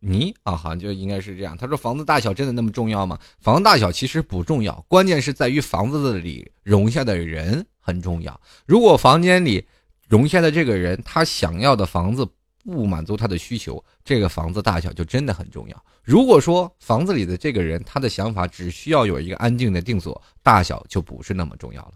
[0.00, 1.56] 妮啊，好像就应该是这样。
[1.56, 3.16] 他说：“房子大小真的那么重要吗？
[3.40, 8.38] 房子大小其实不重要，关键是在于房子里容下的人很重要。
[8.66, 9.64] 如果房间里……”
[10.10, 12.26] 容下的这个人，他想要的房子
[12.64, 15.84] 不满足他的需求，这个房子大小就真的很重要。
[16.02, 21.92] 如果说房子里的这个人，他的想法只需要有一个安静的定所，大小就不是那么重要了。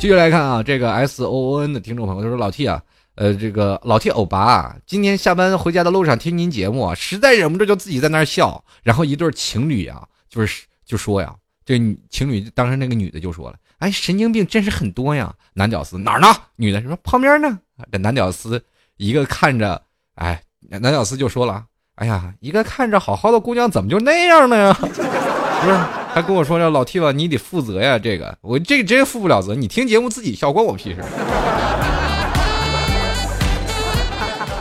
[0.00, 2.80] 继续来看啊，这个 S O O N 的听众朋友他说：“老 T 啊，
[3.16, 8.64] 呃，这个老 T 欧巴啊，今天下班回家的路上听您节目啊，实在忍不住就自己在那儿笑。
[8.82, 11.34] 然后一对情侣啊，就是就说呀，
[11.66, 11.78] 这
[12.08, 15.34] 情侣当时那个女的就说了。”哎，神经病真是很多呀！
[15.52, 16.28] 男屌丝哪儿呢？
[16.56, 17.58] 女的说旁边呢。
[17.92, 18.62] 这男屌丝
[18.96, 19.82] 一个看着，
[20.14, 21.62] 哎，男屌丝就说了
[21.96, 25.78] ：“哎呀，一个看着好好的姑娘，怎么就那样呢呀？” 不是，
[26.14, 29.54] 他跟我说：“老 T 吧，你得负责呀，这个我这个真负不了责。
[29.54, 30.96] 你听节目自己笑，关我屁事。”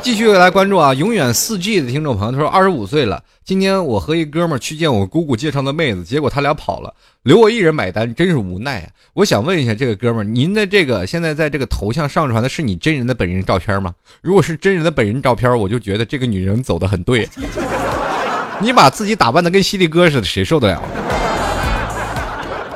[0.01, 0.93] 继续来关注啊！
[0.93, 6.91] 永远四 G 的听众朋友他说：“二十五岁了，今天我和一哥们儿去见我姑姑介绍的妹子，结果他俩跑了，
[7.23, 8.89] 留我一人买单，真是无奈啊！
[9.13, 13.93] 我想问一下这个哥们儿，您的这个现在在这个头像上传的是你真人的本人照片吗？
[14.21, 17.27] 如果是真人的本人照片，我就觉得这个女人走的很对。
[18.61, 20.81] 你把自己打扮的跟犀利哥似的，谁受得了？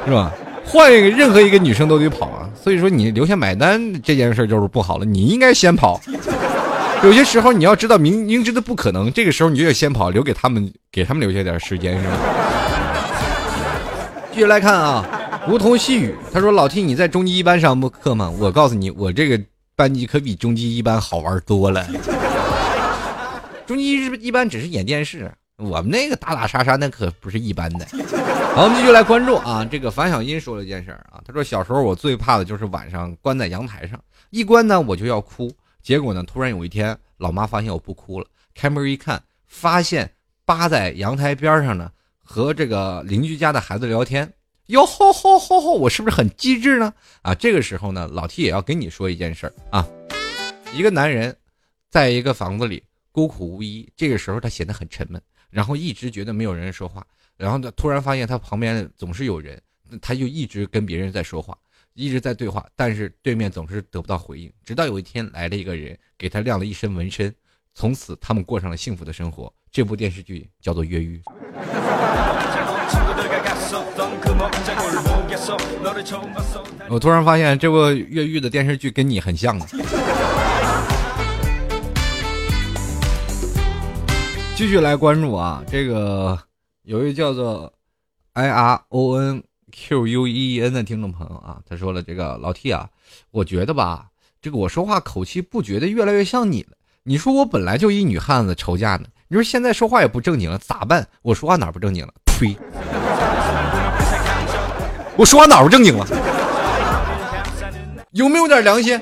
[0.06, 0.32] 是吧？
[0.66, 2.50] 换一个任何一个女生都得跑啊！
[2.56, 6.00] 所以说你留下买单这件事就是不好了，你应该先跑。”
[7.04, 12.14] 有些时候你要知道明明知的不可能，这个时候你就得先跑，留给他们，给他们留下点时间，是吧？
[14.32, 15.06] 继续来看啊，
[15.50, 18.32] 梧桐细雨，他说：“老 T，你在中级一班上课吗？
[18.40, 19.38] 我告诉你，我这个
[19.76, 21.86] 班级可比中级一班好玩多了。
[23.68, 27.86] 中级一一般只是演电视，我们那个打打杀杀那可不是一般的。
[28.56, 34.00] 好，我们继续来关注啊，这个樊小英说了一件事儿啊，他说小时候我最怕的就是晚上关在阳台上，
[34.30, 35.52] 一关呢我就要哭。”
[35.82, 36.24] 结果呢？
[36.24, 40.10] 突然有一天，老妈发现我不哭了，开门一看，发现
[40.46, 41.92] 扒在阳台边上呢，
[42.24, 44.32] 和这个邻居家的孩子聊天。
[44.68, 45.74] 哟吼吼吼吼！
[45.74, 46.94] 我是不是很机智呢？
[47.22, 49.86] 啊，这个时候呢，老 T 也要跟你说一件事儿啊。
[50.74, 51.36] 一个男人，
[51.90, 52.82] 在一个房子里
[53.12, 57.06] 孤苦无依，这个时候他显得很沉闷，然后一直觉得没有人说话，
[57.38, 59.62] 然后他突然发现他旁边总是有人，
[60.02, 61.58] 他就一直跟别人在说话，
[61.94, 64.52] 一直在对话，但是对面总是得不到回应。
[64.64, 67.34] 直到有一天来了一个人，给他亮了一身纹身，
[67.74, 69.54] 从此他们过上了幸福的生活。
[69.72, 71.22] 这部电视剧叫做《越狱》。
[76.90, 79.60] 我突然发现这部越狱的电视剧跟你很像。
[84.56, 86.38] 继续来关注啊，这个
[86.84, 87.72] 有一个叫做
[88.34, 92.90] I R O N Q U E E N 的听众朋友啊，他说了：“这个老 T 啊，
[93.32, 94.08] 我觉得吧，
[94.42, 96.72] 这个我说话口气不觉得越来越像你了。
[97.04, 101.08] 你说我本来就一女汉子愁嫁呢，你说现在说话也不正经了，咋办？
[101.22, 102.14] 我说话哪不正经了？
[102.26, 102.58] 呸！”
[105.16, 106.06] 我说话哪不正经了？
[108.12, 109.00] 有没有点良心？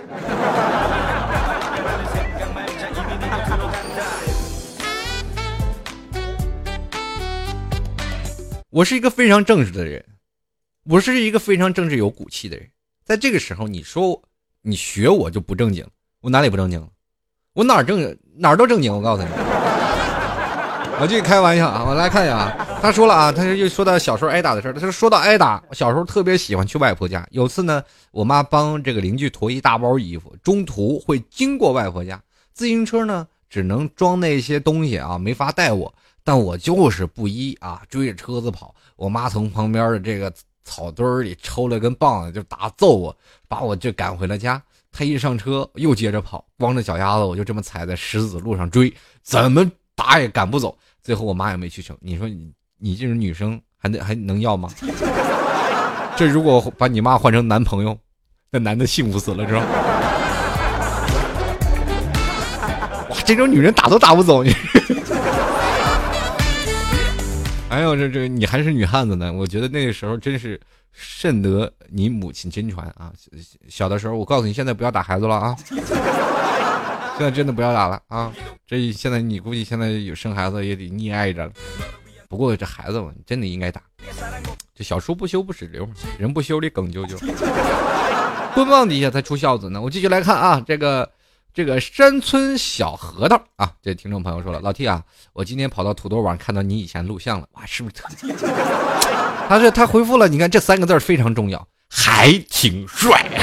[8.71, 10.01] 我是一个非常正直的人，
[10.85, 12.65] 我是一个非常正直有骨气的人。
[13.03, 14.21] 在这个时候，你说
[14.61, 15.85] 你学我就不正经，
[16.21, 16.87] 我哪里不正经了？
[17.51, 19.29] 我哪儿正哪儿都正经，我告诉你。
[21.01, 21.83] 我这开玩笑啊！
[21.85, 24.73] 我来看一下啊，他说了啊，他又说到小时候挨打的事儿。
[24.73, 27.27] 他说说到挨打，我小时候特别喜欢去外婆家。
[27.31, 35.93] 有次呢，我妈帮这个邻居驮一大包衣服，中途会经过外婆家，自行车呢只能装那些东西啊，没法带我。
[36.23, 38.73] 但我就是不依啊，追着车子跑。
[38.95, 40.31] 我妈从旁边的这个
[40.63, 43.17] 草堆里抽了根棒子就打揍我，
[43.47, 44.61] 把我就赶回了家。
[44.91, 48.93] 他一上车又接着跑，光着脚丫子我就这么踩在石子路上追，
[49.23, 49.65] 怎么
[49.95, 50.77] 打也赶不走。
[51.01, 54.69] 最后我妈也没去成，你说你你这种女生还能还能要吗？
[56.17, 57.97] 这如果把你妈换成男朋友，
[58.51, 59.67] 那男的幸福死了，知道吗？
[63.09, 64.53] 哇，这种女人打都打不走你。
[67.71, 69.31] 哎呦，这这你还是女汉子呢！
[69.31, 70.59] 我觉得那个时候真是
[70.91, 73.13] 甚得你母亲真传啊！
[73.69, 75.55] 小的时候，我告诉你，现在不要打孩子了啊！
[77.17, 78.29] 现在真的不要打了啊！
[78.67, 81.53] 这现在你估计现在有生孩子也得溺爱着了。
[82.27, 83.81] 不过这孩子嘛，真的应该打。
[84.75, 85.87] 这小书不修不使流，
[86.19, 87.17] 人不修理耿啾啾。
[88.53, 89.81] 棍棒底下才出孝子呢。
[89.81, 91.09] 我继续来看啊，这个
[91.53, 98.07] 这个山村小核桃啊，这听众朋友说了，老 T 啊，我今天跑到土豆网看到你以前录像了，哇，是不是特？
[99.49, 103.25] 他说他回复了，你看这三个字非常重要，还挺帅。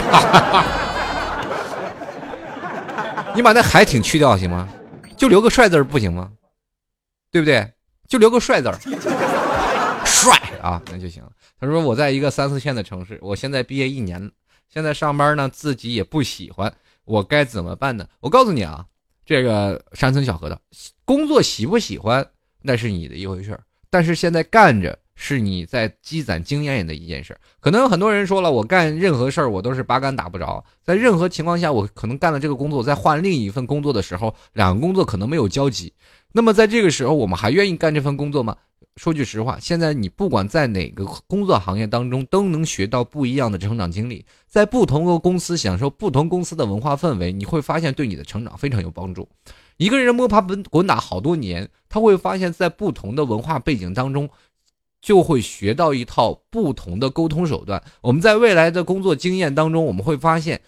[3.37, 4.67] 你把那还挺去掉行吗？
[5.17, 6.31] 就留个帅字不行吗？
[7.31, 7.71] 对不对？
[8.09, 8.73] 就留个帅字
[10.07, 11.29] 帅啊，那就行了。
[11.61, 14.31] 他说我在一个三四线的城市，我现在毕业一年了，
[14.73, 16.73] 现在上班呢自己也不喜欢，
[17.05, 18.07] 我该怎么办呢？
[18.21, 18.85] 我告诉你啊，
[19.25, 20.61] 这个山村小河的，
[21.05, 22.27] 工作喜不喜欢
[22.63, 24.99] 那是你的一回事儿，但是现在干着。
[25.21, 35.93] 是你在积攒经验的一件事可能有很多人说了，我干任何事儿我都是八竿打不着，在任何情况下，我可能干了这个工作，在换另一份工作的时候，两个工作可能没有交集。
[36.31, 38.57] 那么在这个时候，我们还愿意干这份工作吗？
[38.99, 49.29] 说句实话，现在你不管在哪个工作行业当中，都能学到不一样的成长经历，在不同的公司享受不同公司的文化氛围，你会发现对你的成长非常有帮助。
[49.77, 54.29] 一个人摸爬滚滚打好多年，他会发现，在不同的文化背景当中。
[55.01, 57.81] 就会学到一套不同的沟通手段。
[58.01, 60.61] 我们在未来的工作经验当中，我们会发现，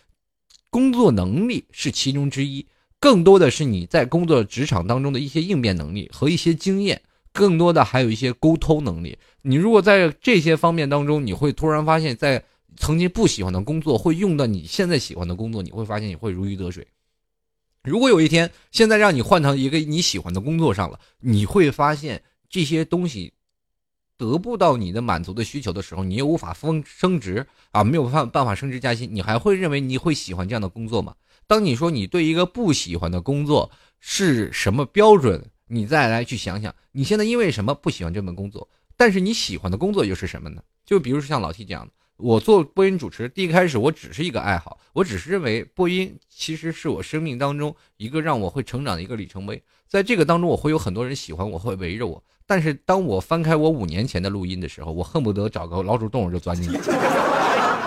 [0.71, 2.65] 工作能力是其中之一，
[3.01, 7.03] 更多的是你在工作职场当中的一些应变能力和一些经验，
[7.33, 9.19] 更多的还有一些沟通能力。
[9.43, 12.45] 你如果在这些方面当中，你会突然发现，在
[12.77, 16.87] 曾经不喜欢的工作会用到你现在喜欢的工作，你会发现你会如鱼得水。
[17.83, 23.33] 如果有一天现在让你换成一个你喜欢的工作上了，你会发现这些东西。
[24.17, 31.15] 得不到你的满足的需求的时候，你又无法升升职啊，没有办办法升职加薪，你还会认为你会喜欢这样的工作吗？
[31.47, 38.69] 当你说你对一个不喜欢的工作是什么标准，你再来去想想，你现在因为什么不喜欢这份工作？
[38.97, 40.61] 但是你喜欢的工作又是什么呢？
[40.85, 52.21] 就比如说像老 T 这样的，我做播音主持，第一开始我只是一个爱好，我只是认为播音其实是我生命当中一个让我会成长的一个里程碑，在这个当中我会有很多人喜欢我，会围着我。
[52.47, 56.91] 但是当我翻开我五年前的录音的时候，我恨不得找个老鼠洞就钻进去，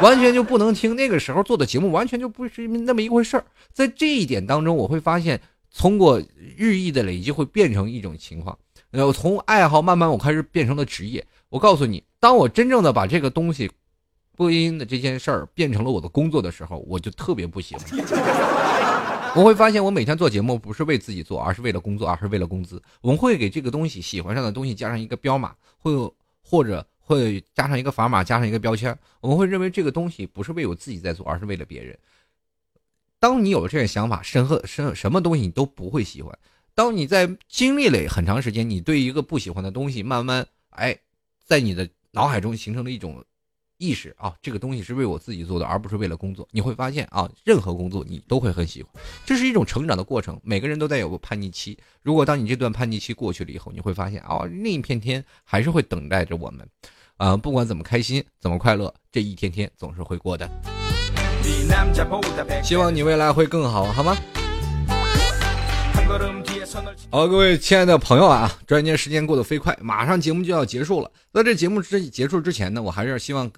[0.02, 0.96] 完全就不能听。
[0.96, 3.46] 那个时候做的节目完全就不是那么一回事儿。
[3.74, 5.42] 在这一点当中，我会发现
[5.76, 6.22] 通过
[6.56, 8.58] 日益的累积会变成一种情况。
[8.90, 11.26] 然后从爱好慢慢我开始变成了职业。
[11.50, 13.70] 我告诉你，当我真正的把这个东西
[14.36, 17.86] 播音的这件事儿变成了我的工作的时候，我就特别不喜欢。
[19.36, 22.80] 我会发现，我每天做节目不是为自己做，而是为了工作，而是为了工资。
[23.02, 25.92] 我们会给这个东西喜欢上的东西加上一个标码，会
[26.44, 28.96] 或者会加上一个砝码，加上一个标签。
[29.22, 31.98] 我们会认为这个东西不是为我自己在做，而是为了别人。
[33.24, 36.38] 当你有了这个想法，任何什什么东西你都不会喜欢。
[36.76, 40.94] 当你在经历了很长时间，你对一个不喜欢的东西，慢慢哎，
[41.46, 43.24] 在你的脑海中形成了一种
[43.78, 46.46] 意识啊，这个东西是为我自己做的，而不是为了工作。
[46.52, 48.92] 你会发现啊，任何工作你都会很喜欢，
[49.26, 50.38] 这是一种成长的过程。
[50.44, 56.68] 每个人都在有个叛逆期，如果当你这段叛逆期过去了以后，你会发现啊，另一片天还是会等待着我们，
[57.16, 60.83] 啊，不管怎么开心，怎么快乐，这一天天总是会过的。
[62.64, 64.16] 希望你未来会更好，好吗？
[67.12, 71.12] 好，各位亲爱的朋友啊，转眼间时间过得飞快，马上节目就要结束了。
[71.32, 73.50] 在这节目之结束之前呢，我还是希望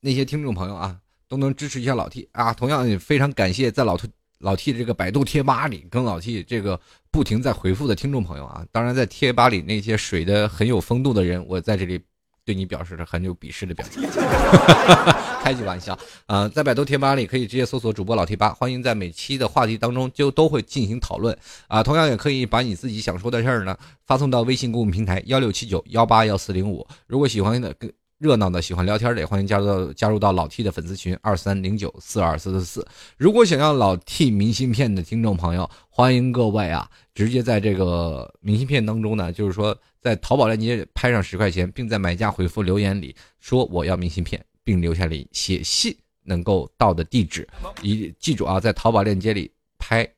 [0.00, 0.96] 那些听众朋友啊，
[1.28, 2.52] 都能支持一下老 T 啊。
[2.52, 6.78] 同样也非常感谢在老 T 老 T 这个百度贴吧里跟老 T 这个
[7.10, 8.64] 不停在回复的听众朋友啊。
[8.70, 12.00] 当然，在贴吧里那些水的很有风度的人，我在这里。
[12.44, 14.02] 对你表示着很有鄙视的表情，
[15.42, 16.48] 开句玩笑啊！
[16.48, 21.36] 在百度贴吧里可以直接搜索主播老贴吧，欢迎在每期的话题当中就都会进行讨论
[21.68, 21.82] 啊。
[21.82, 23.76] 同样也可以把你自己想说的事儿呢
[24.06, 26.86] 发送到微信公众平台幺六七九幺八幺四零五。
[27.06, 27.74] 如果喜欢的
[28.18, 32.86] 热闹的喜欢聊天的，也欢迎加入到加入到老 T 的粉丝群二三零九四二四四四。
[33.16, 47.48] 如果想要老 T 明信片的听众朋友，欢迎各位啊，直接在这个明信片当中呢，就是说在淘宝链接拍上十块钱，并在买家回复留言里说我要明信片，并留下里写信能够到的地址。
[47.82, 50.08] 一记住啊，在淘宝链接里拍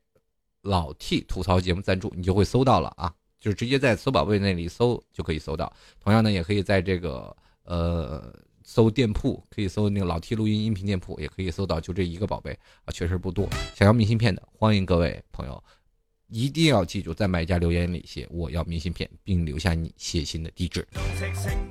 [0.63, 5.73] 老 T 吐槽节目赞助，你就会搜到了啊，就是直接在搜宝贝那里搜就可以搜到。
[6.01, 7.37] 同样呢，也可以在这个。
[7.65, 12.51] 呃，搜店铺可以搜那个老 T 录音音频店铺，也可以搜到，就这一个宝贝
[12.85, 13.49] 啊，确实不多。
[13.73, 15.63] 想要明信片的，欢迎各位朋友，
[16.33, 20.87] 一定要记住在买家留言里写我要明信片，并留下你写信的地址。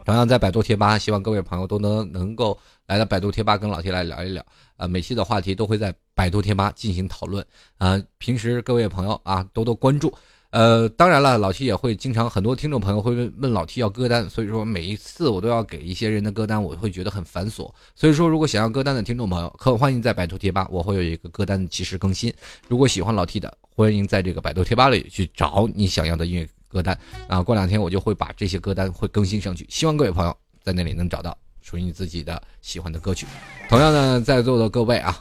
[0.05, 4.45] 同样在百度贴吧，希望各位朋友都能能够来到百度贴吧跟老铁来聊一聊
[4.78, 7.43] 啊，每期的话题都会在百度贴吧进行讨论
[7.78, 10.14] 啊，平时各位朋友啊多多关注。
[10.52, 17.72] 呃，当然了，老 T 也会经常很多听众朋友会问问老 T 要歌单，所以说每一次我都要给一些人的歌单，我会觉得很繁琐。
[17.95, 22.34] 所以说，如果想要歌单的听众朋友，可欢迎在百度贴吧，我会有一个歌单及时更新。
[22.68, 26.99] 如果喜欢老 T 的，欢迎在这个百度贴吧里去找你想要的音乐歌单
[27.30, 27.41] 啊。
[27.41, 33.26] 过两天我就会把这些歌单会更新上去，希望各位朋友在那里能找到属于你自己的喜欢的歌曲。
[33.70, 35.18] 同样呢，在座的各位啊，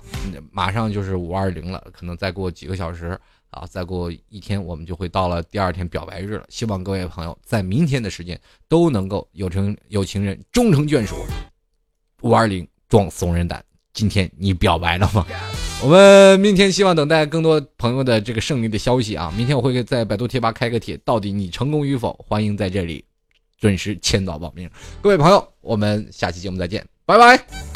[0.50, 3.16] 马上就是五二零了，可能再过几个小时。
[3.50, 6.44] 啊，再过一天，我们就会到了第二天表白日了。
[6.48, 11.16] 希望各位朋友在明天的时间都能够有成有情人终成眷属。
[12.22, 15.26] 五二零撞怂人胆，今天你表白了吗？
[15.82, 19.32] 我们明天希望等待更多朋友的这个胜利的消息啊！
[19.34, 22.12] 明天我会在百度贴吧开个帖，到底你成功与否？
[22.28, 23.02] 欢迎在这里
[23.58, 24.70] 准时签到报名。
[25.00, 27.69] 各位朋友，我们下期节目再见，拜拜。